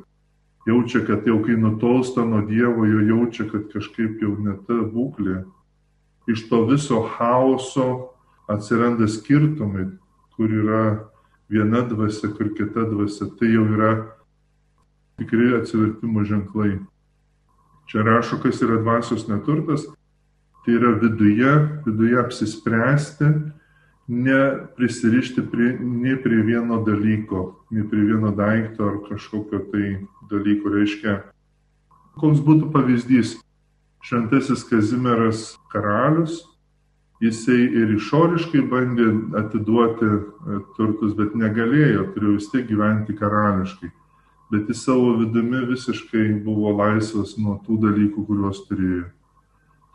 jaučia, 0.67 1.05
kad 1.05 1.27
jau 1.27 1.39
kai 1.45 1.55
nutolsta 1.57 2.25
nuo 2.25 2.41
Dievo, 2.45 2.85
jau 2.85 3.01
jaučia, 3.07 3.47
kad 3.51 3.69
kažkaip 3.73 4.21
jau 4.21 4.35
ne 4.39 4.57
ta 4.67 4.81
būklė. 4.93 5.43
Iš 6.29 6.47
to 6.49 6.65
viso 6.69 7.01
chaoso 7.15 7.87
atsiranda 8.51 9.07
skirtumai, 9.09 9.87
kur 10.35 10.51
yra 10.51 10.83
viena 11.49 11.81
dvasia, 11.87 12.29
kur 12.35 12.51
kita 12.57 12.85
dvasia. 12.91 13.29
Tai 13.39 13.49
jau 13.49 13.65
yra 13.73 13.91
tikrai 15.17 15.61
atsivertimo 15.61 16.23
ženklai. 16.27 16.79
Čia 17.89 18.05
rašo, 18.07 18.39
kas 18.43 18.61
yra 18.63 18.79
dvasios 18.81 19.27
neturtas, 19.27 19.87
tai 20.65 20.75
yra 20.77 20.91
viduje, 21.01 21.51
viduje 21.85 22.19
apsispręsti, 22.19 23.29
neprisirišti 24.11 25.43
prie, 25.51 25.77
ne 25.79 26.15
prie 26.19 26.41
vieno 26.43 26.81
dalyko, 26.85 27.65
ne 27.71 27.85
prie 27.87 28.03
vieno 28.09 28.33
daikto 28.35 28.87
ar 28.89 28.97
kažkokio 29.07 29.63
tai 29.71 29.85
dalyko. 30.31 30.73
Reiškia, 30.75 31.15
koks 32.19 32.43
būtų 32.45 32.71
pavyzdys, 32.73 33.37
šventasis 34.05 34.65
Kazimieras 34.67 35.55
karalius, 35.71 36.41
jisai 37.21 37.61
ir 37.81 37.95
išoriškai 37.95 38.61
bandė 38.69 39.07
atiduoti 39.39 40.09
e, 40.09 40.59
turtus, 40.77 41.13
bet 41.17 41.37
negalėjo, 41.37 42.09
turėjo 42.15 42.37
vis 42.39 42.49
tiek 42.53 42.65
gyventi 42.69 43.17
karališkai 43.17 43.91
bet 44.51 44.69
jis 44.69 44.83
savo 44.83 45.13
vidumi 45.17 45.65
visiškai 45.65 46.43
buvo 46.43 46.73
laisvas 46.75 47.37
nuo 47.39 47.55
tų 47.65 47.77
dalykų, 47.85 48.25
kuriuos 48.27 48.65
turėjo. 48.67 49.05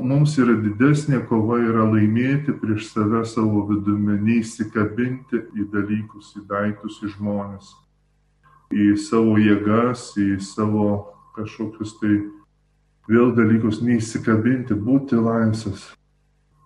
Mums 0.04 0.34
yra 0.36 0.52
didesnė 0.60 1.22
kova 1.24 1.56
yra 1.64 1.86
laimėti 1.88 2.52
prieš 2.60 2.90
save 2.90 3.22
savo 3.24 3.62
vidumi, 3.70 4.18
neįsikabinti 4.26 5.40
į 5.56 5.64
dalykus, 5.72 6.34
į 6.36 6.42
daiktus, 6.50 6.98
į 7.00 7.14
žmonės, 7.14 7.70
į 8.76 8.90
savo 9.00 9.38
jėgas, 9.40 10.10
į 10.20 10.36
savo 10.44 11.14
kažkokius 11.38 11.96
tai 12.02 12.18
vėl 13.08 13.32
dalykus, 13.38 13.80
neįsikabinti, 13.80 14.76
būti 14.76 15.16
laisvas. 15.16 15.88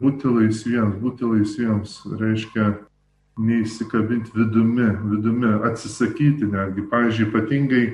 Būti 0.03 0.27
laisviems, 0.33 0.99
būti 0.99 1.31
laisviems 1.31 2.01
reiškia 2.19 2.73
neįsikabinti 3.39 4.35
vidumi, 4.35 4.91
vidumi, 5.13 5.55
atsisakyti 5.71 6.51
netgi. 6.51 6.83
Pavyzdžiui, 6.91 7.29
ypatingai 7.29 7.85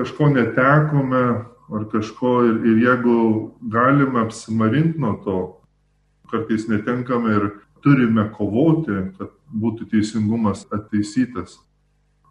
kažko 0.00 0.32
netekome 0.34 1.22
ar 1.70 1.86
kažko 1.92 2.44
ir, 2.48 2.60
ir 2.66 2.82
jeigu 2.84 3.16
galime 3.72 4.20
apsimarinti 4.24 4.98
nuo 4.98 5.14
to, 5.24 5.38
kartais 6.30 6.68
netenkame 6.68 7.34
ir 7.36 7.50
turime 7.84 8.26
kovoti, 8.36 8.96
kad 9.18 9.32
būtų 9.50 9.88
teisingumas 9.90 10.66
ateisytas. 10.74 11.58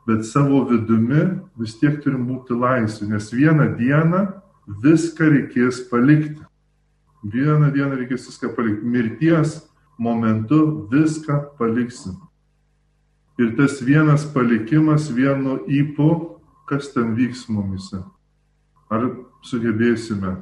Bet 0.08 0.26
savo 0.26 0.64
vidumi 0.70 1.26
vis 1.60 1.76
tiek 1.80 2.00
turim 2.04 2.26
būti 2.30 2.56
laisvi, 2.58 3.10
nes 3.12 3.32
vieną 3.34 3.74
dieną 3.78 4.22
viską 4.84 5.28
reikės 5.34 5.84
palikti. 5.92 6.42
Vieną 7.24 7.72
dieną 7.76 8.00
reikės 8.00 8.30
viską 8.30 8.54
palikti. 8.56 8.88
Mirties 8.88 9.60
momentu 10.00 10.88
viską 10.92 11.42
paliksim. 11.60 12.18
Ir 13.40 13.54
tas 13.56 13.80
vienas 13.84 14.26
palikimas 14.34 15.10
vienu 15.16 15.60
įpu, 15.68 16.40
kas 16.68 16.92
ten 16.94 17.14
vyks 17.16 17.48
mumise. 17.52 18.02
Ar 18.90 19.06
sugebėsime? 19.46 20.36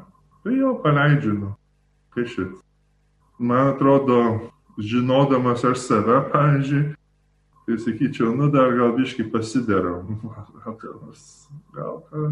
Tai 0.43 0.55
jau 0.55 0.75
paleidžiu, 0.83 1.33
nu. 1.37 1.53
Kai 2.15 2.25
šit. 2.29 2.55
Man 3.37 3.73
atrodo, 3.75 4.19
žinodamas 4.81 5.65
aš 5.67 5.83
save, 5.83 6.19
pavyzdžiui, 6.33 6.83
tai 7.67 7.77
sakyčiau, 7.83 8.33
nu 8.37 8.49
dar 8.53 8.73
gal 8.77 8.95
biškai 8.97 9.27
pasidarau. 9.33 10.01
Gal, 10.67 10.75
gal, 10.81 11.97
gal, 12.11 12.31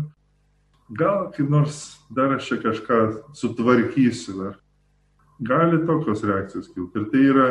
gal 0.89 1.21
kaip 1.31 1.49
nors 1.49 2.01
dar 2.11 2.33
aš 2.35 2.49
čia 2.49 2.57
kažką 2.63 2.97
sutvarkysiu. 3.37 4.35
Dar 4.41 4.55
gali 5.39 5.85
tokios 5.85 6.23
reakcijos 6.23 6.67
kilti. 6.73 6.99
Ir 6.99 7.09
tai 7.11 7.23
yra 7.29 7.47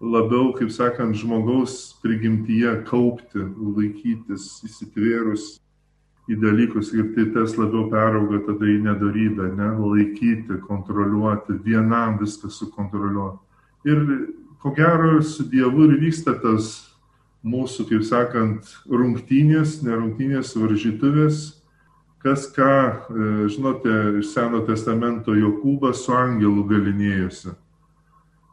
labiau, 0.00 0.52
kaip 0.56 0.70
sakant, 0.74 1.16
žmogaus 1.16 1.94
prigimtyje 2.02 2.82
kaupti, 2.88 3.44
laikytis, 3.76 4.62
įsitvėrus 4.66 5.61
į 6.30 6.38
dalykus 6.38 6.92
ir 6.94 7.10
tai 7.16 7.26
tas 7.34 7.56
labiau 7.58 7.88
perauga 7.90 8.42
tada 8.46 8.68
į 8.70 8.78
nedarybę, 8.84 9.48
ne, 9.58 9.72
laikyti, 9.80 10.60
kontroliuoti, 10.68 11.58
vienam 11.64 12.18
viską 12.20 12.50
sukontroliuoti. 12.52 13.42
Ir 13.90 14.04
ko 14.62 14.70
gero 14.76 15.18
su 15.26 15.48
Dievu 15.50 15.88
ir 15.88 15.98
vyksta 15.98 16.36
tas 16.38 16.70
mūsų, 17.42 17.88
kaip 17.90 18.06
sakant, 18.06 18.70
rungtynės, 18.86 19.80
nerungtynės, 19.82 20.54
varžytuvės, 20.54 21.40
kas 22.22 22.46
ką, 22.54 22.70
e, 22.70 23.48
žinote, 23.50 24.20
iš 24.20 24.30
Seno 24.30 24.62
testamento 24.66 25.34
Jokūbas 25.34 26.04
su 26.06 26.14
angelu 26.14 26.62
galinėjosi. 26.70 27.56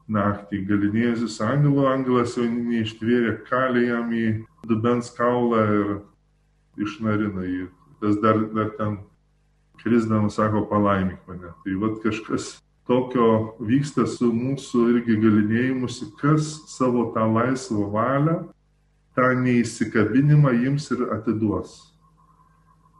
Naktį 0.09 0.63
galinėjosi 0.65 1.29
su 1.29 1.43
angelu, 1.45 1.85
angelas 1.85 2.33
jau 2.33 2.47
neištvėrė, 2.49 3.35
kalė 3.45 3.85
jam 3.91 4.09
į 4.09 4.25
dubens 4.65 5.13
kaulą 5.13 5.61
ir 5.69 5.91
išnarina 6.79 7.45
jį. 7.47 7.67
Tas 7.99 8.17
dar, 8.23 8.39
dar 8.55 8.71
ten 8.77 8.97
krisdamas 9.83 10.39
sako, 10.39 10.65
palaimik 10.69 11.19
mane. 11.27 11.51
Tai 11.63 11.75
vad 11.81 11.99
kažkas 12.03 12.57
tokio 12.89 13.55
vyksta 13.61 14.07
su 14.09 14.31
mūsų 14.33 14.85
irgi 14.95 15.19
galinėjimusi, 15.21 16.09
kas 16.19 16.47
savo 16.71 17.09
tą 17.15 17.27
laisvą 17.29 17.85
valią, 17.93 18.39
tą 19.15 19.29
neįsikabinimą 19.43 20.55
jums 20.63 20.89
ir 20.95 21.05
atiduos. 21.13 21.77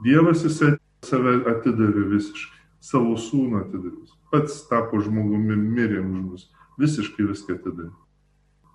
Dievas 0.04 0.44
jisai 0.46 0.76
save 1.06 1.40
atidavė 1.50 2.06
visiškai, 2.14 2.60
savo 2.84 3.18
sūnų 3.20 3.64
atidavė. 3.64 4.06
Pats 4.30 4.62
tapo 4.70 5.00
žmogumi, 5.02 5.58
mirė 5.58 6.04
už 6.04 6.20
mus, 6.22 6.46
visiškai 6.80 7.26
viską 7.32 7.58
atidavė. 7.58 7.92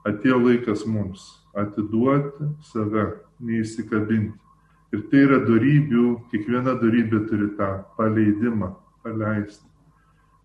Atėjo 0.05 0.41
laikas 0.43 0.83
mums 0.85 1.29
atiduoti 1.57 2.51
save, 2.73 3.07
neįsikabinti. 3.41 4.37
Ir 4.95 5.05
tai 5.11 5.25
yra 5.27 5.43
darybių, 5.43 6.09
kiekviena 6.31 6.77
darybė 6.79 7.25
turi 7.29 7.51
tą 7.59 7.71
paleidimą, 7.99 8.75
paleisti 9.03 9.65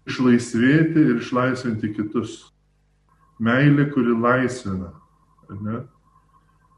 išlaisvėti 0.10 1.06
ir 1.06 1.22
išlaisvinti 1.22 1.94
kitus. 1.98 2.40
Meilė, 3.40 3.88
kuri 3.94 4.16
laisvina. 4.20 4.92
Ne? 5.64 5.84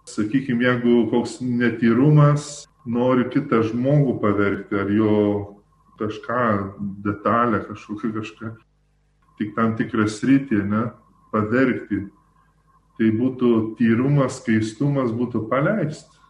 Sakykime, 0.07 0.65
jeigu 0.67 1.07
koks 1.11 1.39
netyrumas 1.41 2.67
nori 2.85 3.27
kitą 3.33 3.61
žmogų 3.65 4.17
pavergti, 4.21 4.77
ar 4.77 4.91
jo 4.93 5.15
kažką, 6.01 6.45
detalę, 7.05 7.61
kažkokią 7.67 8.11
kažką, 8.15 8.53
tik 9.37 9.53
tam 9.57 9.75
tikrą 9.77 10.07
sritį, 10.09 10.63
ne, 10.69 10.87
pavergti, 11.33 12.07
tai 12.97 13.11
būtų 13.17 13.51
tyrumas, 13.77 14.39
skaistumas, 14.41 15.13
būtų 15.13 15.45
paleisti. 15.49 16.20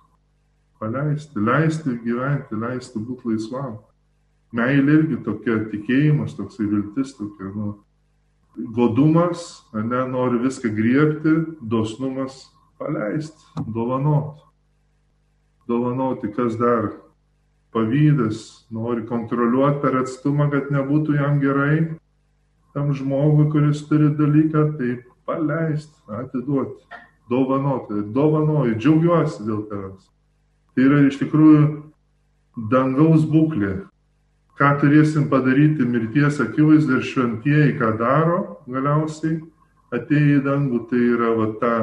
Paleisti, 0.81 1.37
leisti 1.37 1.95
gyventi, 2.01 2.57
leisti 2.57 2.99
būti 2.99 3.29
laisvam 3.29 3.79
meilė 4.55 4.99
irgi 4.99 5.19
tokia 5.25 5.57
tikėjimas, 5.71 6.35
toksai 6.35 6.67
viltis, 6.69 7.15
tokia, 7.17 7.51
nu, 7.55 7.73
godumas, 8.75 9.63
ne, 9.73 10.03
nori 10.11 10.41
viską 10.43 10.71
griebti, 10.75 11.35
dosnumas 11.61 12.43
paleisti, 12.81 13.47
dovanoti. 13.67 14.43
Dovanoti, 15.69 16.31
kas 16.35 16.57
dar 16.59 16.91
pavydas, 17.71 18.65
nori 18.73 19.05
kontroliuoti 19.07 19.79
per 19.83 20.01
atstumą, 20.01 20.49
kad 20.51 20.71
nebūtų 20.73 21.15
jam 21.15 21.39
gerai, 21.39 21.93
tam 22.75 22.91
žmogui, 22.95 23.47
kuris 23.53 23.85
turi 23.87 24.09
dalyką, 24.17 24.65
tai 24.75 24.97
paleisti, 25.27 25.95
atiduoti, 26.11 26.99
dovanoti, 27.31 28.03
dovanoju, 28.11 28.75
džiaugiuosi 28.75 29.47
dėl 29.47 29.63
tavęs. 29.69 30.09
Tai 30.75 30.83
yra 30.87 31.01
iš 31.07 31.17
tikrųjų 31.19 31.63
dangaus 32.71 33.25
būklė, 33.27 33.73
ką 34.59 34.69
turėsim 34.81 35.27
padaryti 35.31 35.87
mirties 35.87 36.39
akivaizdai 36.43 36.99
ir 36.99 37.07
šventieji, 37.07 37.77
ką 37.79 37.95
daro 37.99 38.39
galiausiai 38.71 39.39
atėję 39.91 40.39
į 40.39 40.45
dangų, 40.45 40.85
tai 40.91 41.01
yra 41.15 41.31
va 41.35 41.47
ta 41.59 41.73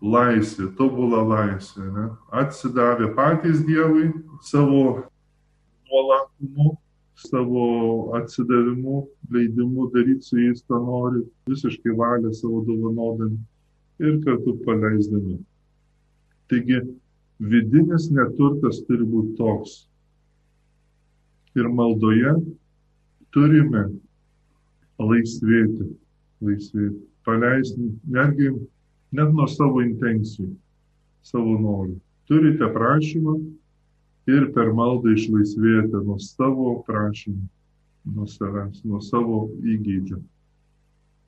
laisvė, 0.00 0.70
tobula 0.78 1.22
laisvė. 1.28 1.88
Ne? 1.96 2.06
Atsidavė 2.32 3.10
patys 3.16 3.60
Dievui 3.66 4.08
savo 4.44 5.02
nuolankumu, 5.90 6.78
savo 7.20 7.66
atsidavimu, 8.16 9.04
leidimu 9.30 9.90
daryti 9.92 10.24
su 10.24 10.40
jais, 10.40 10.64
ką 10.64 10.80
nori, 10.86 11.26
visiškai 11.50 11.92
valę 11.96 12.32
savo 12.32 12.62
dovanodami 12.64 13.40
ir 14.00 14.20
kartu 14.24 14.56
paleisdami. 14.64 15.36
Taigi 16.48 16.80
vidinis 17.40 18.10
neturtas 18.12 18.82
turi 18.86 19.06
būti 19.08 19.36
toks 19.38 19.76
ir 21.56 21.68
maldoje 21.72 22.34
turime 23.34 23.86
laisvėti, 25.00 25.86
laisvėti, 26.44 26.98
paleisti 27.24 27.88
netgi 28.12 28.50
net 29.16 29.32
nuo 29.34 29.46
savo 29.50 29.80
intencijų, 29.82 30.50
savo 31.24 31.56
norų. 31.62 31.96
Turite 32.30 32.68
prašymą 32.74 33.38
ir 34.30 34.50
per 34.54 34.74
maldą 34.76 35.16
išlaisvėti 35.16 36.04
nuo 36.04 36.18
savo 36.22 36.76
prašymų, 36.86 37.48
nuo 38.14 38.28
savęs, 38.30 38.84
nuo 38.84 39.00
savo 39.02 39.46
įgydžio. 39.64 40.20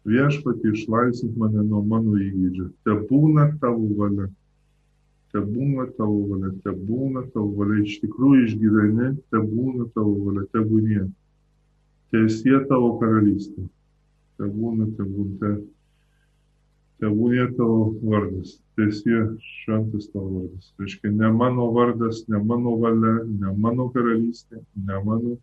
Viešpatį 0.06 0.74
išlaisvink 0.76 1.34
mane 1.38 1.64
nuo 1.64 1.82
mano 1.86 2.18
įgydžio. 2.18 2.68
Te 2.84 2.94
būna 3.08 3.48
tavo 3.62 3.88
valia 3.98 4.28
te 5.32 5.40
būna 5.40 5.88
tavo 5.96 6.18
valia, 6.30 6.52
te 6.64 6.72
būna 6.76 7.24
tavo 7.32 7.48
valia, 7.56 7.82
iš 7.86 8.00
tikrųjų 8.04 8.46
išgyveni, 8.46 9.12
te 9.32 9.40
būna 9.40 9.88
tavo 9.96 10.14
valia, 10.26 10.44
te 10.52 10.64
būnie. 10.68 11.06
Tiesie 12.12 12.58
tavo 12.68 12.98
karalystė. 13.00 13.64
Te 14.36 14.48
būna, 14.52 14.90
te 14.98 15.06
būna, 15.08 15.36
te, 15.40 15.52
te 17.00 17.08
būnie 17.08 17.46
tavo 17.56 17.94
vardas. 18.02 18.58
Tiesie 18.76 19.22
šventas 19.40 20.10
tavo 20.12 20.42
vardas. 20.42 20.68
Tai 20.76 20.84
reiškia, 20.84 21.14
ne 21.16 21.32
mano 21.32 21.70
vardas, 21.72 22.26
ne 22.28 22.42
mano 22.42 22.76
valia, 22.82 23.14
ne 23.24 23.56
mano 23.56 23.88
karalystė, 23.94 24.60
ne 24.76 25.00
mano, 25.06 25.38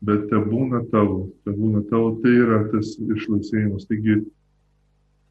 bet 0.00 0.28
te 0.32 0.40
būna 0.48 0.86
tavo, 0.92 1.26
te 1.44 1.52
būna 1.52 1.84
tavo, 1.92 2.14
tai 2.24 2.34
yra 2.40 2.64
tas 2.72 2.96
išlaisvėjimas. 2.96 3.88
Taigi 3.90 4.22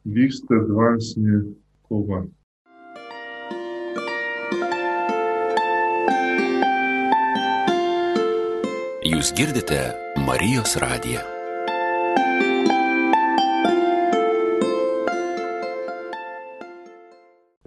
vyksta 0.06 0.62
dvasinė 0.70 1.42
kova. 1.90 2.28
Jūs 9.08 9.30
girdite 9.38 9.78
Marijos 10.26 10.74
radiją. 10.84 11.22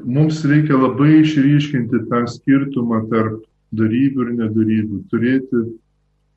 Mums 0.04 0.42
reikia 0.50 0.76
labai 0.76 1.22
išryškinti 1.22 2.02
tą 2.10 2.20
skirtumą 2.32 2.98
tarp 3.12 3.38
darybių 3.80 4.26
ir 4.26 4.34
nedarybių, 4.42 4.98
turėti, 5.14 5.62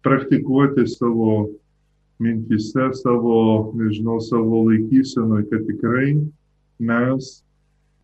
praktikuoti 0.07 0.87
savo 0.93 1.33
mintise, 2.23 2.87
savo, 3.01 3.41
nežinau, 3.81 4.21
savo 4.23 4.63
laikysenoje, 4.69 5.49
kad 5.51 5.67
tikrai 5.67 6.13
mes 6.79 7.33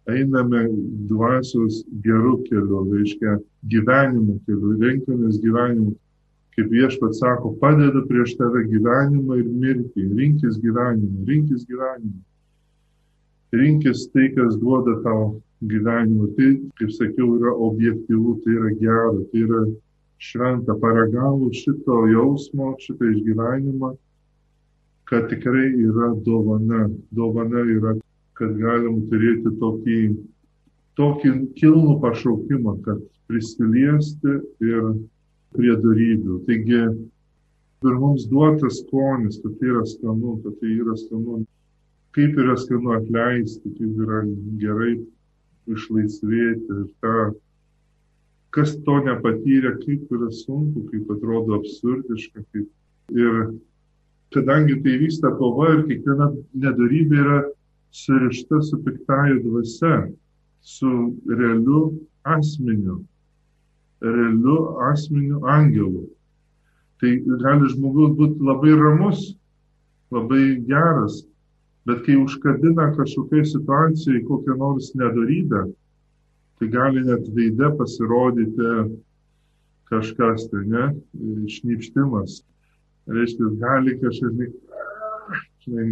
einame 0.10 0.66
dvasios 1.14 1.80
gerų 2.04 2.36
kelių, 2.50 2.84
reiškia 2.98 3.40
gyvenimo 3.72 4.42
kelių, 4.50 4.76
renkamės 4.84 5.40
gyvenimo 5.48 5.96
kaip 6.56 6.72
viešpat 6.72 7.16
sako, 7.16 7.54
padedu 7.62 8.06
prieš 8.10 8.36
tave 8.40 8.66
gyvenimą 8.70 9.38
ir 9.42 9.52
mirtį. 9.64 10.08
Rinkis 10.20 10.58
gyvenimą, 10.64 11.26
rinkis 11.28 11.68
gyvenimą. 11.70 12.18
Rinkis 13.56 14.08
tai, 14.14 14.30
kas 14.36 14.58
duoda 14.62 14.98
tau 15.06 15.40
gyvenimą. 15.62 16.34
Tai, 16.38 16.50
kaip 16.80 16.92
sakiau, 16.96 17.36
yra 17.40 17.54
objektyvu, 17.70 18.40
tai 18.44 18.58
yra 18.58 18.74
gera, 18.82 19.14
tai 19.32 19.46
yra 19.46 19.64
šventa. 20.20 20.76
Paragavus 20.82 21.64
šito 21.64 22.04
jausmo, 22.12 22.74
šitą 22.84 23.12
išgyvenimą, 23.14 23.94
kad 25.10 25.30
tikrai 25.32 25.70
yra 25.86 26.14
dovana. 26.26 26.90
Dovana 27.16 27.64
yra, 27.78 27.96
kad 28.38 28.58
galim 28.60 29.06
turėti 29.12 29.56
tokį, 29.62 30.02
tokį 31.00 31.32
kilnų 31.60 32.00
pašaukimą, 32.04 32.76
kad 32.86 33.02
prisiliesti 33.30 34.40
ir 34.66 34.92
prie 35.56 35.76
darybių. 35.84 36.40
Taigi 36.48 36.82
ir 37.90 38.00
mums 38.02 38.28
duotas 38.30 38.82
skonis, 38.84 39.40
kad 39.44 39.56
tai 39.60 39.72
yra 39.74 39.86
skanu, 39.88 40.36
kad 40.44 40.58
tai 40.62 40.74
yra 40.76 40.96
skanu. 41.00 41.44
Kaip 42.18 42.40
yra 42.42 42.56
skanu 42.58 42.96
atleisti, 42.98 43.72
kaip 43.78 44.02
yra 44.06 44.24
gerai 44.62 44.96
išlaisvėti 45.70 46.74
ir 46.74 46.88
tą, 47.04 47.16
kas 48.56 48.74
to 48.86 48.98
nepatyrė, 49.06 49.76
kaip 49.84 50.14
yra 50.18 50.30
sunku, 50.34 50.88
kaip 50.90 51.12
atrodo 51.16 51.60
absurdiška. 51.60 52.44
Kaip... 52.54 52.70
Ir 53.10 53.38
kadangi 54.34 54.76
tai 54.84 54.98
vyksta 55.02 55.32
kova 55.38 55.72
ir 55.76 55.86
kiekviena 55.90 56.30
nedarybė 56.66 57.22
yra 57.24 57.38
surišta 57.96 58.62
su 58.62 58.78
piktąja 58.86 59.40
dvasia, 59.42 60.10
su 60.62 60.92
realiu 61.26 61.82
asmeniu, 62.24 63.00
realiu 64.02 64.78
asmeniu 64.92 65.44
angelu. 65.46 66.06
Tai 67.00 67.16
gali 67.44 67.70
žmogus 67.72 68.16
būti 68.20 68.44
labai 68.44 68.76
ramus, 68.76 69.34
labai 70.12 70.60
geras, 70.68 71.24
Bet 71.90 72.04
kai 72.06 72.20
užkabina 72.22 72.92
kažkokiai 72.94 73.46
situacijai 73.50 74.20
kokią 74.28 74.56
nors 74.62 74.92
nedarybę, 75.00 75.62
tai 76.60 76.68
gali 76.70 77.02
net 77.02 77.30
veide 77.34 77.70
pasirodyti 77.80 78.74
kažkas, 79.90 80.46
tai 80.52 80.66
ne, 80.70 80.84
šnipštimas. 81.50 82.44
Reiškia, 83.10 83.50
gali 83.64 83.96
kažkaip, 84.04 84.54
žinai, 85.66 85.88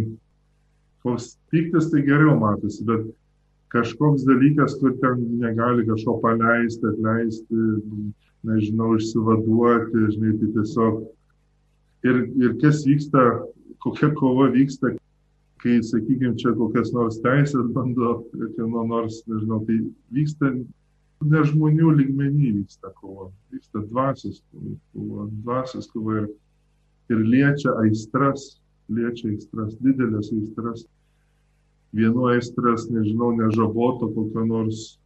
koks 1.02 1.32
piktis 1.50 1.90
tai 1.90 2.04
geriau 2.06 2.36
matosi, 2.38 2.86
bet 2.86 3.08
kažkoks 3.72 4.24
dalykas, 4.24 4.78
kur 4.80 4.94
ten 5.02 5.24
negali 5.40 5.86
kažko 5.86 6.18
paleisti, 6.22 6.86
atleisti, 6.88 7.68
nežinau, 8.48 8.94
išsivaduoti, 8.96 10.06
žinai, 10.14 10.34
tai 10.40 10.48
tiesiog. 10.56 11.02
Ir, 12.06 12.22
ir 12.38 12.56
kas 12.62 12.84
vyksta, 12.86 13.24
kokia 13.84 14.12
kova 14.16 14.48
vyksta, 14.54 14.94
kai, 15.62 15.78
sakykime, 15.84 16.36
čia 16.38 16.54
kokias 16.56 16.92
nors 16.94 17.18
teisės 17.24 17.72
bando, 17.74 18.20
kieno 18.56 18.84
nors, 18.88 19.20
nežinau, 19.28 19.60
tai 19.66 19.80
vyksta 20.14 20.52
ne 21.26 21.40
žmonių 21.50 21.96
lygmenį 21.98 22.52
vyksta 22.60 22.92
kova, 23.00 23.32
vyksta 23.52 23.82
dvasios 23.88 24.38
kova, 24.52 25.26
dvasios 25.42 25.90
kova 25.90 26.22
ir, 26.22 26.28
ir 27.10 27.24
liečia 27.34 27.74
aistras, 27.82 28.54
liečia 28.88 29.32
aistras, 29.32 29.74
didelės 29.82 30.30
aistras 30.36 30.86
vienu 31.92 32.28
aistras, 32.32 32.88
nežinau, 32.92 33.32
nežaboto 33.36 34.10
kokio 34.14 34.44
nors 34.46 34.98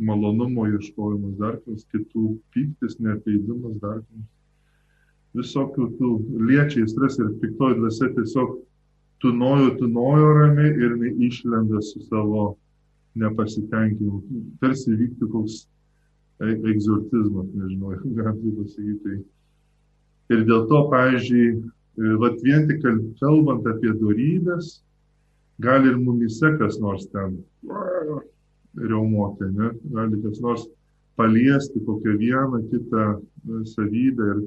malonumo 0.00 0.66
ieškojimas, 0.70 1.36
dar 1.38 1.58
kas 1.64 1.84
kitų 1.92 2.34
pyktis, 2.54 2.98
neatleidimas, 3.04 3.76
dar 3.82 4.00
kas. 4.00 4.28
Visokių 5.36 5.86
tų 5.98 6.10
liečia 6.48 6.82
aistras 6.82 7.18
ir 7.20 7.34
piktoji 7.42 7.78
dvasia 7.78 8.08
tiesiog 8.16 8.56
tunojo, 9.22 9.74
tunojo 9.78 10.32
ramiai 10.40 10.72
ir 10.72 10.96
neišlenda 10.98 11.82
su 11.86 12.02
savo 12.08 12.54
nepasitenkinimu. 13.20 14.22
Tarsi 14.62 14.96
vyktų 14.96 15.28
koks 15.30 15.60
e, 16.40 16.56
egzortizmas, 16.72 17.52
nežinau, 17.54 17.94
galima 18.18 18.56
pasakyti. 18.62 19.20
Ir 20.30 20.44
dėl 20.48 20.66
to, 20.70 20.82
pavyzdžiui, 20.90 21.46
e, 21.60 22.14
vat 22.22 22.40
vien 22.46 22.66
tik 22.70 22.82
kalbant 23.20 23.68
apie 23.68 23.92
darybės, 24.00 24.80
gali 25.60 25.90
ir 25.92 25.96
mumise 26.00 26.52
kas 26.58 26.78
nors 26.80 27.06
ten 27.12 27.38
reumuoti, 28.76 29.50
ne? 29.56 29.70
gali 29.94 30.20
kas 30.22 30.40
nors 30.40 30.66
paliesti 31.16 31.82
kokią 31.86 32.16
vieną 32.18 32.62
kitą 32.70 33.06
savybę 33.74 34.28
ir, 34.34 34.42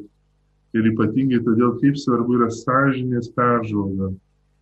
ir 0.79 0.89
ypatingai 0.93 1.41
todėl, 1.45 1.75
kaip 1.81 1.99
svarbu 2.01 2.39
yra 2.39 2.49
sąžinės 2.53 3.29
peržvalga, 3.37 4.13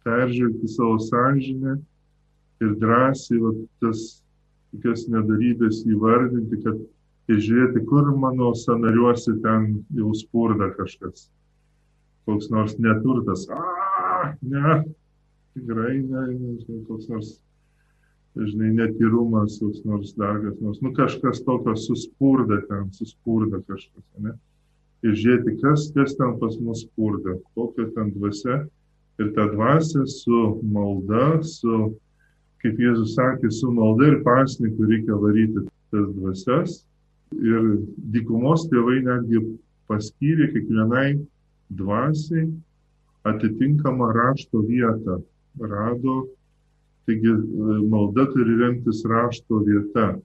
peržvelgti 0.04 0.72
savo 0.72 0.98
sąžinę 1.00 1.78
ir 2.62 2.74
drąsiai 2.82 3.40
va, 3.44 3.54
tas 3.84 4.22
tokias 4.72 5.08
nedarybės 5.12 5.84
įvardinti, 5.88 6.60
kad 6.66 6.80
ir 7.32 7.44
žiūrėti, 7.46 7.86
kur 7.88 8.12
mano 8.18 8.52
sanariuosi 8.58 9.38
ten 9.44 9.70
jau 9.96 10.12
spurda 10.18 10.72
kažkas, 10.76 11.30
koks 12.28 12.50
nors 12.52 12.76
neturtas. 12.80 13.48
A, 13.56 14.34
ne, 14.42 14.82
tikrai 15.56 16.00
ne, 16.02 16.26
nežinau, 16.36 16.84
koks 16.88 17.10
nors, 17.12 17.32
žinai, 18.36 18.72
netyrumas, 18.78 19.58
koks 19.62 19.84
nors 19.88 20.14
dar 20.20 20.40
kas 20.44 20.60
nors, 20.64 20.80
nu 20.84 20.94
kažkas 20.98 21.44
tokio 21.48 21.76
suspurda 21.80 22.62
ten, 22.70 22.88
suspurda 22.96 23.62
kažkas, 23.68 24.06
ne? 24.24 24.36
Ir 25.02 25.18
žiūrėti, 25.18 25.58
kas, 25.64 25.88
kas 25.96 26.14
ten 26.20 26.38
pas 26.42 26.56
mus 26.62 26.86
spurda, 26.86 27.40
kokia 27.58 27.88
ten 27.96 28.12
dvasia. 28.14 28.62
Ir 29.20 29.32
ta 29.36 29.48
dvasia 29.50 30.06
su 30.10 30.62
malda, 30.74 31.42
su, 31.46 31.96
kaip 32.62 32.80
Jėzus 32.80 33.16
sakė, 33.18 33.50
su 33.54 33.72
malda 33.74 34.12
ir 34.12 34.22
pasniku 34.26 34.86
reikia 34.90 35.18
varyti 35.18 35.66
tas 35.92 36.08
dvasias. 36.16 36.78
Ir 37.34 37.82
dykumos 38.14 38.68
tėvai 38.70 39.02
netgi 39.08 39.42
paskyrė 39.90 40.52
kiekvienai 40.54 41.20
dvasiai 41.82 42.48
atitinkamą 43.28 44.12
rašto 44.16 44.62
vietą 44.68 45.22
rado, 45.60 46.30
taigi 47.06 47.28
e, 47.28 47.40
malda 47.90 48.28
turi 48.32 48.58
remtis 48.60 49.04
rašto 49.06 49.64
vieta. 49.66 50.16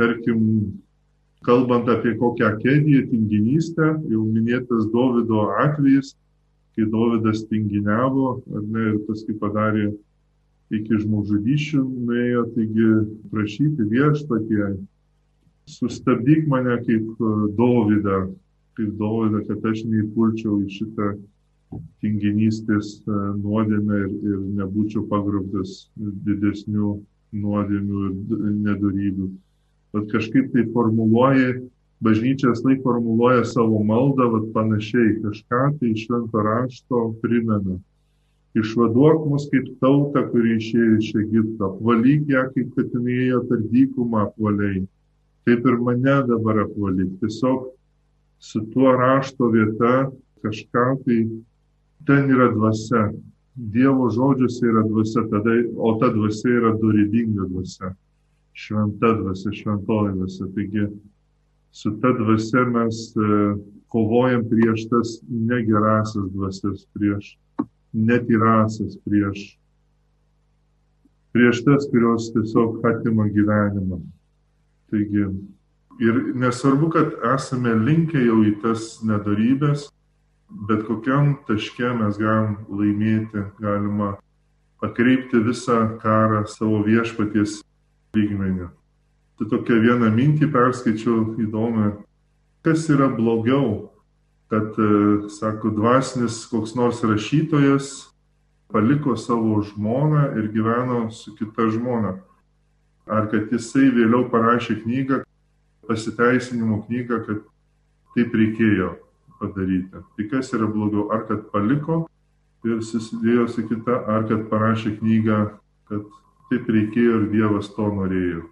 Tarkim, 0.00 0.40
kalbant 1.46 1.88
apie 1.92 2.16
kokią 2.18 2.54
kėdį, 2.62 3.06
tinginystę, 3.12 3.94
jau 4.10 4.24
minėtas 4.24 4.88
Davido 4.92 5.46
atvejis, 5.60 6.14
kai 6.76 6.86
Davidas 6.88 7.44
tinginiavo, 7.50 8.40
ar 8.56 8.62
ne, 8.64 8.86
ir 8.94 9.00
paskui 9.08 9.36
padarė 9.40 9.90
iki 10.70 11.00
žmogžudyšių, 11.02 11.82
nuėjo, 11.82 12.44
taigi 12.54 12.90
prašyti 13.32 13.88
viešpatie, 13.90 14.70
sustabdyk 15.70 16.46
mane 16.50 16.78
kaip 16.86 17.10
e, 17.10 17.34
Davidą, 17.58 18.22
kaip 18.78 18.94
Davidą, 19.00 19.44
kad 19.48 19.68
aš 19.72 19.84
neįpulčiau 19.90 20.62
į 20.64 20.70
šitą 20.78 21.12
tinginystės 22.02 22.96
e, 23.06 23.18
nuodėmę 23.40 23.98
ir, 24.04 24.14
ir 24.32 24.38
nebūčiau 24.60 25.04
pagrobtas 25.10 25.84
didesnių 25.96 26.96
nuodėmių 27.36 28.06
ir 28.08 28.48
nedarybių. 28.66 29.28
Bet 29.94 30.08
kažkaip 30.12 30.50
tai 30.54 30.64
formuluoja, 30.74 31.60
bažnyčias 32.02 32.62
laik 32.66 32.82
formuluoja 32.86 33.44
savo 33.46 33.82
maldą, 33.86 34.28
bet 34.34 34.50
panašiai 34.54 35.18
kažką 35.22 35.62
tai 35.78 35.92
iš 35.94 36.06
švento 36.06 36.44
rašto 36.46 37.04
primena. 37.22 37.78
Išvaduok 38.58 39.28
mus 39.30 39.46
kaip 39.50 39.68
tauta, 39.82 40.24
kuri 40.30 40.56
išėjo 40.58 40.96
iš 40.98 41.10
Egipto, 41.22 41.68
apvalyk 41.70 42.32
ją, 42.32 42.48
kaip 42.54 42.72
kad 42.74 42.96
jinai 42.96 43.18
ėjo 43.28 43.44
per 43.50 43.60
dykumą 43.70 44.24
apvaliai. 44.26 44.80
Taip 45.46 45.68
ir 45.70 45.76
mane 45.86 46.16
dabar 46.26 46.64
apvalyk. 46.64 47.12
Tiesiog 47.22 47.68
su 48.42 48.64
tuo 48.72 48.96
rašto 48.98 49.52
vieta 49.54 50.10
kažką 50.42 50.86
tai 51.04 51.20
ten 52.06 52.30
yra 52.30 52.50
dvasia. 52.54 53.10
Dievo 53.54 54.08
žodžiuose 54.14 54.66
yra 54.70 54.82
dvasia, 54.86 55.26
tada, 55.30 55.56
o 55.76 55.96
ta 56.00 56.08
dvasia 56.14 56.56
yra 56.60 56.72
durybinga 56.80 57.48
dvasia. 57.50 57.92
Šventa 58.56 59.12
dvasia, 59.18 59.52
šventoji 59.52 60.14
dvasia. 60.16 60.48
Taigi 60.54 60.86
su 61.70 61.92
ta 62.00 62.12
dvasia 62.16 62.64
mes 62.70 63.02
e, 63.16 63.54
kovojam 63.88 64.44
prieš 64.48 64.86
tas 64.88 65.18
negerasias 65.28 66.30
dvasias, 66.32 66.86
prieš 66.94 67.36
netyrasias, 67.92 68.96
prieš, 69.04 69.58
prieš 71.34 71.64
tas, 71.66 71.86
kurios 71.90 72.30
tiesiog 72.34 72.84
atima 72.86 73.26
gyvenimą. 73.34 74.00
Taigi, 74.90 75.26
ir 76.02 76.20
nesvarbu, 76.34 76.90
kad 76.94 77.14
esame 77.34 77.74
linkę 77.78 78.22
jau 78.24 78.40
į 78.46 78.56
tas 78.62 79.00
nedarybės, 79.06 79.88
bet 80.50 80.84
kokiam 80.86 81.34
taške 81.46 81.92
mes 81.94 82.18
galim 82.18 82.58
laimėti, 82.68 83.44
galima 83.62 84.16
pakreipti 84.82 85.42
visą 85.44 85.78
karą 86.02 86.44
savo 86.50 86.82
viešpaties 86.86 87.60
lygmenį. 88.16 88.70
Tai 89.38 89.48
tokia 89.52 89.78
viena 89.80 90.10
mintį 90.12 90.50
perskaičiau 90.52 91.36
įdomią, 91.40 91.92
kas 92.66 92.88
yra 92.92 93.08
blogiau, 93.12 93.90
kad, 94.50 94.74
e, 94.74 95.28
sako, 95.30 95.70
dvasinis 95.70 96.42
koks 96.50 96.74
nors 96.74 97.04
rašytojas 97.06 98.10
paliko 98.72 99.16
savo 99.16 99.62
žmoną 99.62 100.36
ir 100.38 100.50
gyveno 100.52 101.10
su 101.10 101.34
kita 101.36 101.70
žmona. 101.70 102.18
Ar 103.06 103.30
kad 103.30 103.50
jisai 103.50 103.90
vėliau 103.94 104.28
parašė 104.30 104.82
knygą, 104.82 105.22
pasiteisinimo 105.86 106.82
knygą, 106.86 107.22
kad 107.26 107.46
taip 108.14 108.34
reikėjo 108.34 108.96
padaryti. 109.40 110.04
Tai 110.16 110.28
kas 110.30 110.52
yra 110.56 110.68
blogiau, 110.70 111.08
ar 111.14 111.26
kad 111.28 111.48
paliko 111.52 112.04
ir 112.68 112.80
susidėjo 112.84 113.48
su 113.48 113.64
kita, 113.68 114.02
ar 114.06 114.28
kad 114.28 114.46
parašė 114.52 114.98
knygą, 115.00 115.40
kad 115.90 116.08
taip 116.50 116.68
reikėjo 116.68 117.20
ir 117.22 117.28
Dievas 117.32 117.70
to 117.74 117.88
norėjo. 117.96 118.46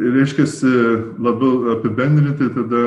Ir 0.00 0.14
reiškia, 0.16 0.46
labiau 1.20 1.74
apibendrinti 1.74 2.48
tada 2.54 2.84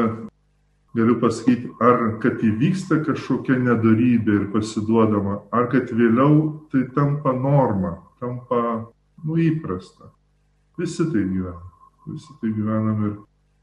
galiu 0.95 1.19
pasakyti, 1.21 1.69
ar 1.83 2.17
kad 2.23 2.41
įvyksta 2.41 3.01
kažkokia 3.05 3.59
nedarybė 3.61 4.39
ir 4.39 4.45
pasiduodama, 4.53 5.41
ar 5.53 5.67
kad 5.73 5.91
vėliau 5.91 6.63
tai 6.71 6.85
tampa 6.95 7.35
norma, 7.35 7.97
tampa 8.23 8.61
nu 9.25 9.37
įprasta. 9.41 10.09
Visi 10.79 11.03
tai 11.11 11.23
gyvenam. 11.27 11.71
Visi 12.07 12.33
tai 12.41 12.51
gyvenam 12.55 13.05
ir 13.09 13.13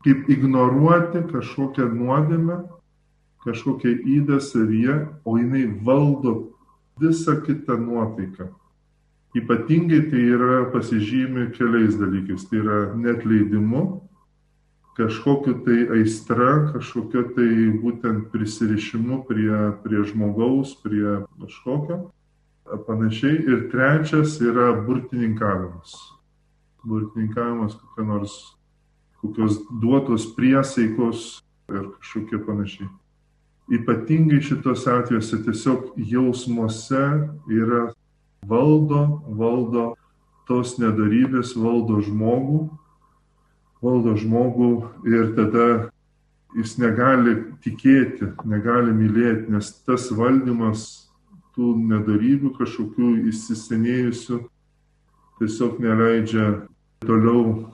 kaip 0.04 0.30
ignoruoti 0.30 1.22
kažkokią 1.32 1.88
nuodėmę, 1.94 2.62
kažkokią 3.44 3.94
įdą 4.18 4.40
savyje, 4.42 4.96
o 5.24 5.36
jinai 5.38 5.66
valdo 5.84 6.52
visą 7.00 7.38
kitą 7.42 7.78
nuotaiką. 7.78 8.50
Ypatingai 9.34 10.10
tai 10.10 10.22
yra 10.36 10.64
pasižymi 10.72 11.50
keliais 11.56 11.96
dalykais. 11.96 12.44
Tai 12.50 12.58
yra 12.60 12.78
netleidimu, 12.94 14.02
kažkokiu 14.96 15.54
tai 15.64 15.78
aistra, 15.96 16.72
kažkokiu 16.74 17.22
tai 17.32 17.48
būtent 17.80 18.28
prisirišimu 18.32 19.22
prie, 19.28 19.72
prie 19.84 20.04
žmogaus, 20.04 20.76
prie 20.84 21.22
kažkokio. 21.40 22.10
panašiai. 22.86 23.36
Ir 23.48 23.70
trečias 23.70 24.40
yra 24.40 24.72
burtininkavimas. 24.86 25.92
Burtininkavimas 26.84 27.74
kokia 27.74 28.04
nors, 28.04 28.56
kokios 29.22 29.60
duotos 29.80 30.26
priesaikos 30.36 31.42
ir 31.70 31.88
kažkokie 31.98 32.42
panašiai. 32.46 32.90
Ypatingai 33.72 34.42
šitos 34.42 34.84
atvejuose 34.90 35.38
tiesiog 35.46 35.92
jausmuose 35.96 37.02
yra 37.48 37.92
valdo, 38.48 39.22
valdo 39.38 39.92
tos 40.50 40.74
nedarybės, 40.82 41.54
valdo 41.56 42.02
žmogų, 42.02 42.66
valdo 43.82 44.16
žmogų 44.18 44.72
ir 45.08 45.30
tada 45.38 45.66
jis 46.58 46.74
negali 46.82 47.36
tikėti, 47.64 48.32
negali 48.44 48.92
mylėti, 48.92 49.52
nes 49.54 49.70
tas 49.86 50.10
valdymas 50.12 51.06
tų 51.56 51.76
nedarybių 51.88 52.52
kažkokių 52.58 53.14
įsisenėjusių 53.30 54.40
tiesiog 55.40 55.80
neleidžia 55.82 56.48
toliau 57.06 57.70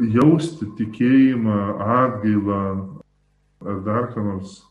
jausti 0.00 0.68
tikėjimą, 0.78 1.58
atgailą 1.82 2.62
ar 3.66 3.80
dar 3.86 4.10
ką 4.14 4.24
nors. 4.24 4.62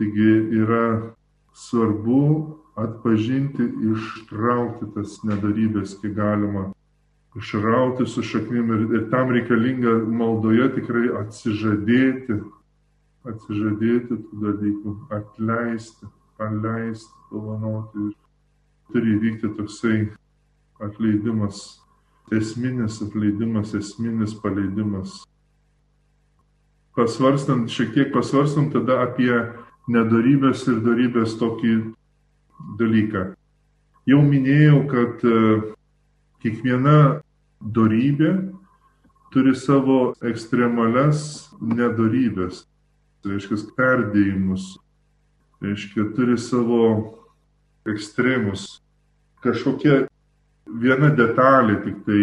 Taigi 0.00 0.32
yra 0.62 1.12
svarbu 1.52 2.56
atpažinti, 2.80 3.66
ištraukti 3.92 4.88
tas 4.94 5.18
nedarybės, 5.26 5.98
kiek 6.00 6.14
galima 6.16 6.70
išrauti 7.36 8.06
su 8.06 8.22
šaknim 8.22 8.72
ir, 8.74 8.86
ir 8.96 9.10
tam 9.10 9.30
reikalinga 9.34 9.92
maldoje 10.08 10.70
tikrai 10.78 11.10
atsižadėti, 11.20 12.40
atsižadėti 13.28 14.16
tų 14.24 14.40
dalykų, 14.46 14.94
atleisti, 15.14 16.08
paleisti, 16.40 17.12
dovanoti. 17.30 18.10
Turi 18.90 19.14
įvykti 19.14 19.52
toksai 19.54 19.98
atleidimas, 20.82 21.79
esminis 22.32 23.00
atleidimas, 23.02 23.74
esminis 23.74 24.34
paleidimas. 24.42 25.20
Pasvarstant, 26.96 27.70
šiek 27.70 27.94
tiek 27.94 28.12
pasvarstant 28.14 28.72
tada 28.74 29.00
apie 29.06 29.32
nedarybės 29.90 30.66
ir 30.70 30.80
darybės 30.84 31.36
tokį 31.40 31.74
dalyką. 32.78 33.30
Jau 34.10 34.20
minėjau, 34.26 34.80
kad 34.90 35.22
kiekviena 36.42 37.20
dorybė 37.60 38.32
turi 39.30 39.54
savo 39.54 40.12
ekstremales 40.26 41.50
nedorybės, 41.62 42.64
tai 43.22 43.36
reiškia 43.36 43.58
perdėjimus, 43.76 44.72
reiškia 45.62 46.08
turi 46.16 46.38
savo 46.40 46.84
ekstremus. 47.86 48.80
Kažkokia 49.44 50.09
viena 50.78 51.10
detalė 51.14 51.80
tik 51.84 52.02
tai 52.06 52.22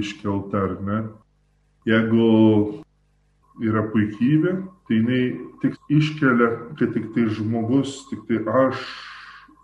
iškelta, 0.00 0.64
ar 0.66 0.76
ne? 0.84 1.00
Jeigu 1.88 2.82
yra 3.62 3.84
puikybė, 3.92 4.54
tai 4.88 4.98
jinai 5.00 5.22
tik 5.62 5.76
iškelia, 5.92 6.50
kad 6.78 6.94
tik 6.94 7.10
tai 7.14 7.26
žmogus, 7.34 8.02
tik 8.10 8.24
tai 8.28 8.42
aš 8.64 8.82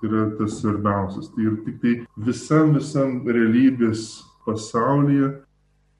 yra 0.05 0.29
tas 0.39 0.61
svarbiausias. 0.61 1.31
Tai 1.35 1.47
ir 1.47 1.57
tik 1.67 1.81
tai 1.83 1.95
visam, 2.27 2.75
visam 2.77 3.21
realybės 3.27 4.25
pasaulyje, 4.47 5.33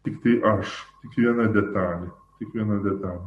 tik 0.07 0.21
tai 0.25 0.39
aš, 0.57 0.77
tik 1.03 1.19
viena 1.23 1.49
detalė, 1.55 2.13
tik 2.39 2.55
viena 2.55 2.79
detalė. 2.85 3.27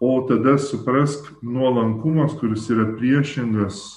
O 0.00 0.20
tada 0.28 0.58
suprask 0.60 1.30
nuolankumas, 1.40 2.34
kuris 2.36 2.66
yra 2.70 2.90
priešingas 2.98 3.96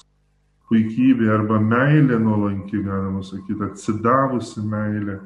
puikybė 0.70 1.32
arba 1.34 1.58
meilė 1.58 2.20
nuolanki, 2.22 2.78
galima 2.86 3.24
sakyti, 3.26 3.58
atsidavusi 3.66 4.62
meilė, 4.62 5.18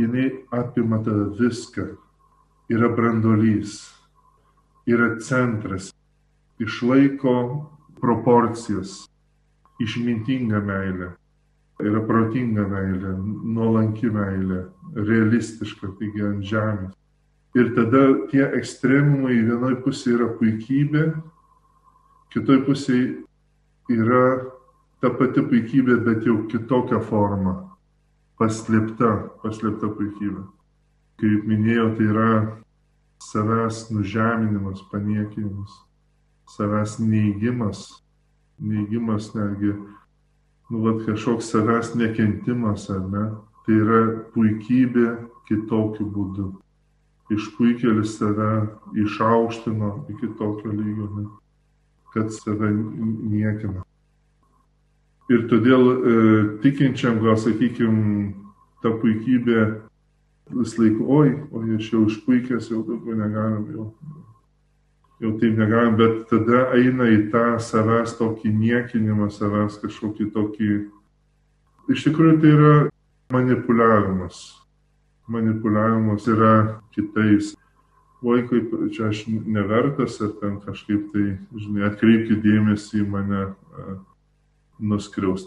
jinai 0.00 0.30
apima 0.56 1.02
tada 1.04 1.28
viską. 1.38 1.90
Yra 2.72 2.88
brandolys, 2.88 3.82
yra 4.88 5.18
centras, 5.20 5.90
išlaiko 6.56 7.34
proporcijas, 8.00 9.02
išmintinga 9.84 10.62
meilė, 10.64 11.10
yra 11.84 12.00
protinga 12.08 12.64
meilė, 12.70 13.12
nuolanki 13.44 14.08
meilė, 14.08 14.62
realistiška, 14.96 15.92
taigi 15.98 16.24
ant 16.24 16.48
žemės. 16.48 16.96
Ir 17.54 17.68
tada 17.76 18.06
tie 18.32 18.48
ekstremumai 18.56 19.36
vienoje 19.44 19.76
pusėje 19.84 20.16
yra 20.16 20.32
puikybė, 20.40 21.04
kitoje 22.32 22.64
pusėje 22.64 23.04
yra 23.92 24.53
ta 25.04 25.10
pati 25.12 25.42
puikybė, 25.44 25.98
bet 26.00 26.24
jau 26.24 26.38
kitokia 26.48 26.96
forma, 27.04 27.58
paslėpta, 28.40 29.10
paslėpta 29.42 29.90
puikybė. 29.98 30.46
Kaip 31.20 31.44
minėjau, 31.50 31.90
tai 31.98 32.06
yra 32.08 32.30
savęs 33.20 33.82
nužeminimas, 33.92 34.80
paniekinimas, 34.88 35.76
savęs 36.54 36.96
neįgymas, 37.02 37.84
neigimas 38.56 39.28
netgi, 39.36 39.76
nu, 40.72 40.82
vat, 40.88 41.04
kažkoks 41.04 41.52
savęs 41.52 41.92
nekentimas, 42.00 42.88
ar 42.88 43.04
ne, 43.04 43.28
tai 43.68 43.78
yra 43.84 44.02
puikybė 44.32 45.08
kitokiu 45.50 46.08
būdu. 46.16 46.50
Išpuikelis 47.32 48.16
save 48.16 48.70
išaukštino 49.04 49.96
iki 50.12 50.32
tokio 50.40 50.72
lygio, 50.72 51.26
kad 52.16 52.32
save 52.32 52.72
niekina. 52.72 53.84
Ir 55.32 55.46
todėl 55.48 55.86
e, 55.88 56.16
tikinčiam, 56.60 57.22
gal 57.24 57.38
sakykime, 57.40 58.34
ta 58.84 58.92
puikybė 58.92 59.60
vis 60.52 60.74
laik, 60.76 60.98
oi, 61.00 61.30
oi, 61.48 61.64
aš 61.78 61.88
jau 61.94 62.02
išpuikęs, 62.10 62.68
jau 62.74 62.82
daugiau 62.84 63.16
negalim, 63.16 63.64
jau 63.72 63.86
jau 65.24 65.38
taip 65.40 65.56
negalim, 65.58 65.96
bet 65.96 66.26
tada 66.30 66.66
eina 66.76 67.08
į 67.08 67.28
tą 67.32 67.56
savęs 67.62 68.16
tokį 68.18 68.52
niekinimą, 68.58 69.30
savęs 69.32 69.78
kažkokį 69.82 70.30
tokį. 70.34 70.70
Iš 71.94 72.06
tikrųjų 72.08 72.38
tai 72.42 72.54
yra 72.54 72.72
manipuliavimas. 73.32 74.40
Manipuliavimas 75.30 76.26
yra 76.28 76.54
kitais. 76.96 77.54
Vaikui, 78.24 78.62
čia 78.96 79.10
aš 79.10 79.26
nevertas 79.28 80.16
ir 80.24 80.32
ten 80.40 80.56
kažkaip 80.64 81.10
tai, 81.12 81.24
žinai, 81.60 81.90
atkreipkite 81.90 82.40
dėmesį 82.40 83.02
į 83.02 83.08
mane 83.12 83.42
nuskriausti. 83.44 84.13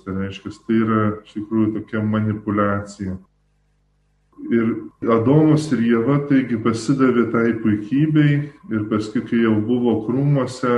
Tai 0.06 0.16
reiškia, 0.22 0.52
tai 0.68 0.78
yra 0.84 1.02
iš 1.24 1.34
tikrųjų 1.36 1.74
tokia 1.80 2.04
manipulacija. 2.04 3.18
Ir 4.54 4.68
Adomas 5.12 5.66
ir 5.74 5.82
Jėva 5.82 6.20
taigi 6.30 6.60
pasidavė 6.62 7.26
tai 7.34 7.48
puikybei 7.60 8.36
ir 8.72 8.84
paskui, 8.92 9.24
kai 9.26 9.42
jau 9.42 9.56
buvo 9.66 9.98
krūmose, 10.06 10.76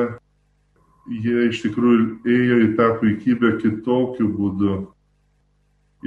jie 1.09 1.49
iš 1.49 1.61
tikrųjų 1.65 2.05
ėjo 2.23 2.61
į 2.63 2.69
tą 2.79 2.87
puikybę 3.01 3.57
kitokiu 3.61 4.29
būdu. 4.37 4.77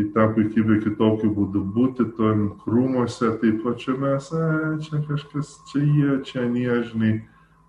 Į 0.00 0.06
tą 0.14 0.30
puikybę 0.32 0.80
kitokiu 0.86 1.28
būdu 1.36 1.62
būti 1.76 2.08
tom 2.16 2.46
krūmose, 2.64 3.34
taip 3.42 3.60
pat 3.62 3.78
čia 3.84 5.02
kažkas, 5.06 5.52
čia 5.68 5.84
jie, 5.84 6.16
čia 6.24 6.48
niežnai, 6.48 7.20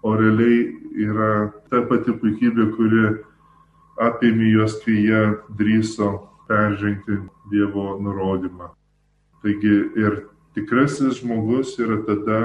o 0.02 0.16
realiai 0.16 0.72
yra 0.96 1.52
ta 1.70 1.84
pati 1.90 2.16
puikybė, 2.16 2.72
kuri 2.78 3.04
apėmė 4.02 4.54
juos, 4.54 4.80
kai 4.84 4.96
jie 5.06 5.24
drįso 5.58 6.12
peržengti 6.48 7.20
Dievo 7.52 7.98
nurodymą. 8.02 8.72
Taigi 9.44 9.74
ir 10.00 10.24
tikrasis 10.56 11.20
žmogus 11.20 11.76
yra 11.82 12.00
tada, 12.08 12.42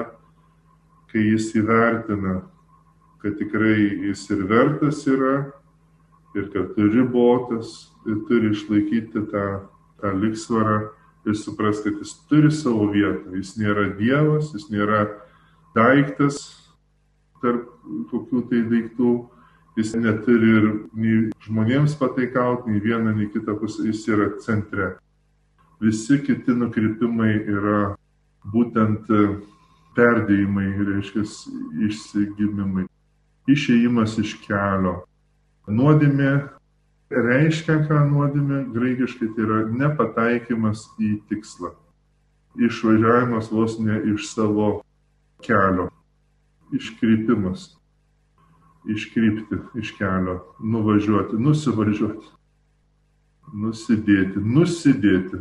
kai 1.12 1.22
jis 1.30 1.52
įvertina, 1.56 2.42
kad 3.22 3.38
tikrai 3.38 3.76
jis 4.08 4.24
ir 4.34 4.44
vertas 4.50 5.04
yra, 5.08 5.52
ir 6.37 6.50
kad 6.52 6.74
turi 6.76 7.04
botas, 7.06 7.88
ir 8.06 8.20
turi 8.28 8.52
išlaikyti 8.52 9.24
tą, 9.30 9.46
tą 10.02 10.12
liksvarą 10.18 10.78
ir 11.28 11.37
supras, 11.38 11.80
kad 11.84 11.96
jis 12.02 12.14
turi 12.28 12.50
savo 12.54 12.90
vietą. 12.92 13.32
Jis 13.37 13.56
nėra 13.61 13.88
Dievas, 13.98 14.52
jis 14.54 14.68
nėra 14.72 15.06
daiktas 15.76 16.42
tarp 17.42 17.68
kokių 18.11 18.44
tai 18.50 18.62
daiktų, 18.70 19.12
jis 19.78 19.94
neturi 19.94 20.48
ir 20.58 20.64
nei 20.98 21.18
žmonėms 21.46 21.94
pataikauti, 22.00 22.72
nei 22.72 22.82
vieną, 22.82 23.14
nei 23.14 23.28
kitą 23.30 23.54
pusę, 23.60 23.86
jis 23.86 24.02
yra 24.10 24.32
centre. 24.42 24.96
Visi 25.80 26.18
kiti 26.26 26.56
nukrypimai 26.58 27.36
yra 27.46 27.94
būtent 28.50 29.06
e, 29.14 29.22
perdėjimai, 29.94 30.72
reiškia 30.90 31.22
išsigimimai, 31.86 32.88
išėjimas 33.46 34.18
iš 34.18 34.34
kelio. 34.42 34.96
Nuodėmė 35.70 36.32
reiškia, 37.14 37.84
ką 37.86 38.02
nuodėmė, 38.10 38.64
graikiškai 38.74 39.30
tai 39.36 39.46
yra 39.46 39.62
nepataikymas 39.70 40.88
į 40.98 41.20
tikslą. 41.30 41.76
Išvažiavimas 42.58 43.52
vos 43.54 43.78
ne 43.78 44.02
iš 44.10 44.32
savo 44.32 44.80
kelio. 45.44 45.92
Iškrypimas. 46.74 47.77
Iškrypti 48.88 49.59
iš 49.77 49.92
kelio, 49.98 50.40
nuvažiuoti, 50.61 51.37
nusivažiuoti. 51.37 52.35
nusidėti, 53.53 54.40
nusidėti. 54.44 55.40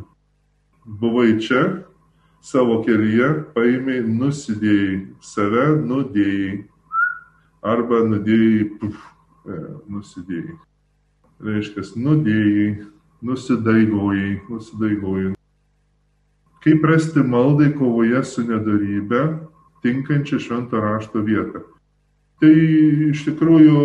Buvai 0.85 1.39
čia, 1.43 1.83
savo 2.39 2.79
kelyje, 2.85 3.27
paėmė, 3.55 3.99
nusidėjai, 4.07 5.07
save 5.19 5.65
nudėjai. 5.83 6.67
Arba 7.67 8.03
nudėjai, 8.07 8.69
puf, 8.79 8.95
e, 9.43 9.57
nusidėjai. 9.91 10.55
Reiškia, 11.43 11.83
nudėjai, 11.99 12.69
nusidaigojai, 13.21 14.41
nusidaigojai. 14.47 15.33
Kaip 16.63 16.85
rasti 16.87 17.23
maldai 17.23 17.73
kovoje 17.75 18.23
su 18.25 18.43
nedarybe 18.47 19.23
tinkančią 19.83 20.39
šventą 20.39 20.81
rašto 20.83 21.21
vietą? 21.23 21.63
Tai 22.37 22.53
iš 23.09 23.23
tikrųjų, 23.25 23.79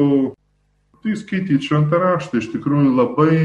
tai 1.02 1.14
skaityti 1.16 1.70
šventą 1.70 2.00
raštą, 2.02 2.42
iš 2.42 2.50
tikrųjų 2.52 2.90
labai, 2.98 3.36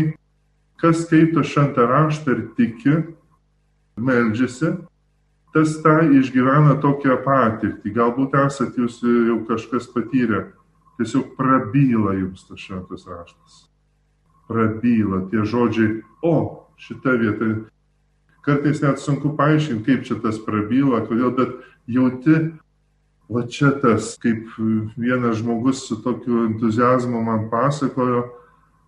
kas 0.82 1.06
skaito 1.06 1.46
šventą 1.48 1.86
raštą 1.88 2.36
ir 2.36 2.41
tiki, 2.58 2.98
meldžiasi, 3.98 4.74
tas 5.56 5.78
tą 5.82 5.96
išgyvena 6.20 6.76
tokią 6.84 7.17
patirtį. 7.26 7.93
Galbūt 7.96 8.36
esat 8.43 8.76
jūs 8.78 9.00
jau 9.02 9.39
kažkas 9.48 9.88
patyrę, 9.93 10.52
tiesiog 11.00 11.34
prabyla 11.39 12.17
jums 12.20 12.43
tas 12.50 12.62
šventas 12.62 13.08
raštas. 13.08 13.63
Prabyla 14.52 15.24
tie 15.32 15.48
žodžiai, 15.48 16.02
o 16.22 16.67
šita 16.78 17.15
vieta. 17.20 17.50
Kartais 18.46 18.84
net 18.84 19.02
sunku 19.02 19.34
paaiškinti, 19.36 19.84
kaip 19.88 20.06
čia 20.08 20.20
tas 20.24 20.38
prabyla, 20.39 21.02
kodėl, 21.08 21.34
bet 21.36 21.58
jauti, 21.89 22.38
va 23.30 23.44
čia 23.52 23.74
tas, 23.82 24.16
kaip 24.24 24.48
vienas 24.96 25.42
žmogus 25.42 25.88
su 25.88 26.00
tokiu 26.04 26.46
entuzijazmu 26.46 27.22
man 27.24 27.48
pasakojo, 27.52 28.26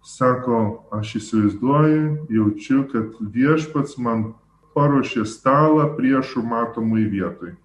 sako, 0.04 0.60
aš 0.95 1.15
įsivaizduoju, 1.19 2.28
jaučiu, 2.32 2.84
kad 2.91 3.17
viešpats 3.19 3.97
man 3.99 4.30
paruošė 4.75 5.25
stalą 5.28 5.89
priešų 5.97 6.43
matomai 6.45 7.04
vietoj. 7.12 7.58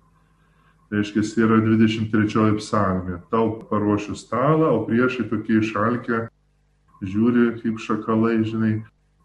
Tai 0.90 1.00
reiškia, 1.00 1.22
yra 1.44 1.60
23 1.62 2.58
psalmė. 2.58 3.20
Tau 3.30 3.60
paruošiu 3.70 4.16
stalą, 4.18 4.74
o 4.74 4.82
priešai 4.88 5.28
tokie 5.30 5.60
išalkę 5.62 6.26
žiūri 7.04 7.54
kaip 7.62 7.80
šakalai, 7.82 8.42
žinai, 8.46 8.74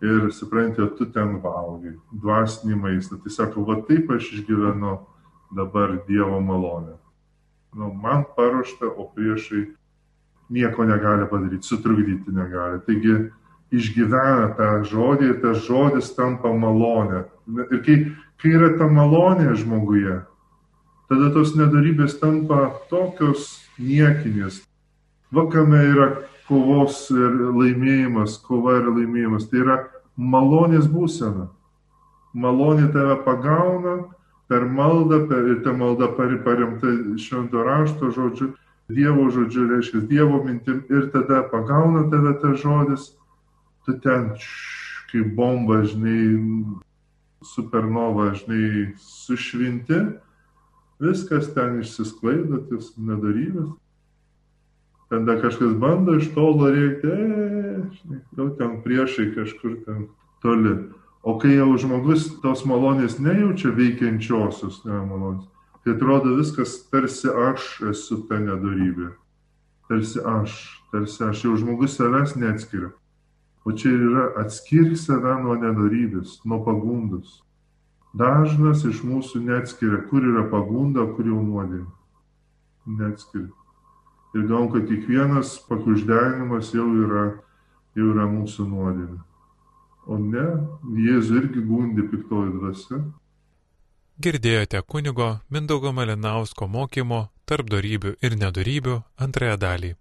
ir 0.01 0.29
supranti, 0.35 0.85
tu 0.97 1.09
ten 1.13 1.37
valgai, 1.43 1.97
dvasinį 2.13 2.79
maistą. 2.79 3.19
Tai 3.19 3.33
sako, 3.33 3.65
va 3.67 3.79
taip 3.87 4.11
aš 4.15 4.31
išgyvenu 4.37 4.97
dabar 5.55 5.97
Dievo 6.07 6.39
malonę. 6.43 6.95
Nu, 7.73 7.91
man 7.93 8.23
paruošta, 8.35 8.87
o 8.97 9.11
priešai 9.15 9.67
nieko 10.49 10.85
negali 10.85 11.27
padaryti, 11.29 11.67
sutrukdyti 11.67 12.33
negali. 12.33 12.79
Taigi 12.87 13.17
išgyvena 13.69 14.55
tą 14.57 14.69
žodį 14.89 15.29
ir 15.29 15.37
tas 15.43 15.61
žodis 15.67 16.09
tampa 16.17 16.49
malonė. 16.49 17.27
Ir 17.69 17.83
kai, 17.85 17.97
kai 18.41 18.55
yra 18.57 18.73
ta 18.79 18.89
malonė 18.89 19.53
žmoguje, 19.61 20.17
tada 21.09 21.29
tos 21.35 21.53
nedarybės 21.57 22.17
tampa 22.21 22.71
tokios 22.89 23.59
niekinės. 23.77 24.63
Vakame 25.29 25.83
yra 25.91 26.09
kovos 26.49 27.05
ir 27.13 27.37
laimėjimas, 27.53 28.39
kova 28.41 28.79
ir 28.79 28.89
laimėjimas. 28.89 29.45
Tai 29.51 29.61
yra 29.61 29.77
malonės 30.17 30.89
būsena. 30.89 31.51
Malonė 32.33 32.89
tave 32.93 33.19
pagauna 33.25 33.99
per 34.49 34.65
maldą, 34.65 35.23
per, 35.29 35.45
ta 35.63 35.73
malda 35.77 36.09
paremta 36.17 36.95
švento 37.21 37.63
rašto 37.63 38.11
žodžiu, 38.15 38.53
Dievo 38.89 39.27
žodžiu, 39.29 39.67
reiškia 39.69 39.99
Dievo 40.09 40.41
mintim 40.43 40.81
ir 40.89 41.11
tada 41.13 41.43
pagauna 41.51 42.07
tave 42.09 42.33
tas 42.41 42.57
žodis 42.57 43.11
tu 43.85 43.99
ten 43.99 44.33
kaip 45.11 45.35
bomba, 45.35 45.83
žinai, 45.83 46.65
supernova, 47.41 48.33
žinai, 48.37 48.93
sušvinti, 49.01 49.99
viskas 51.01 51.49
ten 51.55 51.79
išsisklaido, 51.81 52.61
tas 52.69 52.91
nedarybės. 52.97 53.71
Tada 55.09 55.39
kažkas 55.41 55.73
bando 55.81 56.19
iš 56.19 56.29
tolo 56.35 56.69
rėkti, 56.69 57.09
e, 57.09 57.81
žinai, 57.97 58.19
jau 58.37 58.49
ten 58.59 58.77
priešai 58.85 59.31
kažkur 59.33 59.79
ten 59.87 60.05
toli. 60.43 60.75
O 61.23 61.35
kai 61.39 61.57
jau 61.57 61.73
žmogus 61.75 62.29
tos 62.39 62.63
malonės 62.63 63.17
nejaučia 63.19 63.73
veikiančiosios 63.75 64.85
nemalonės, 64.85 65.49
tai 65.83 65.97
atrodo 65.97 66.37
viskas 66.37 66.77
tarsi 66.91 67.27
aš 67.27 67.65
esu 67.91 68.21
ta 68.29 68.39
nedarybė. 68.39 69.11
Tarsi 69.89 70.23
aš, 70.23 70.55
tarsi 70.93 71.23
aš 71.27 71.43
jau 71.43 71.57
žmogus 71.59 71.97
savęs 71.99 72.37
neatskiria. 72.39 72.93
O 73.67 73.75
čia 73.75 73.91
yra 73.91 74.25
atskirk 74.39 74.95
save 74.97 75.35
nuo 75.43 75.57
nedorybės, 75.59 76.39
nuo 76.47 76.61
pagundos. 76.63 77.41
Dažnas 78.15 78.85
iš 78.87 79.03
mūsų 79.05 79.43
neatskiria, 79.43 80.05
kur 80.09 80.23
yra 80.23 80.47
pagunda, 80.49 81.03
kur 81.17 81.27
jau 81.27 81.43
nuodėmė. 81.43 81.89
Neatskiria. 82.89 83.51
Ir 84.37 84.45
galvom, 84.47 84.71
kad 84.71 84.87
kiekvienas 84.87 85.57
pakuždenimas 85.67 86.71
jau 86.73 86.87
yra, 87.03 87.25
jau 87.97 88.13
yra 88.13 88.29
mūsų 88.29 88.65
nuodėmė. 88.71 89.19
O 90.09 90.17
ne, 90.17 90.45
Jėzų 91.05 91.35
irgi 91.43 91.61
gundi 91.69 92.05
piktoji 92.09 92.53
dvasia. 92.55 92.99
Girdėjote 94.25 94.81
kunigo 94.93 95.27
Mindaugo 95.53 95.91
Malinausko 95.95 96.67
mokymo 96.67 97.19
tarp 97.45 97.69
darybių 97.71 98.15
ir 98.25 98.37
nedarybių 98.41 98.95
antrąją 99.25 99.59
dalį. 99.61 99.91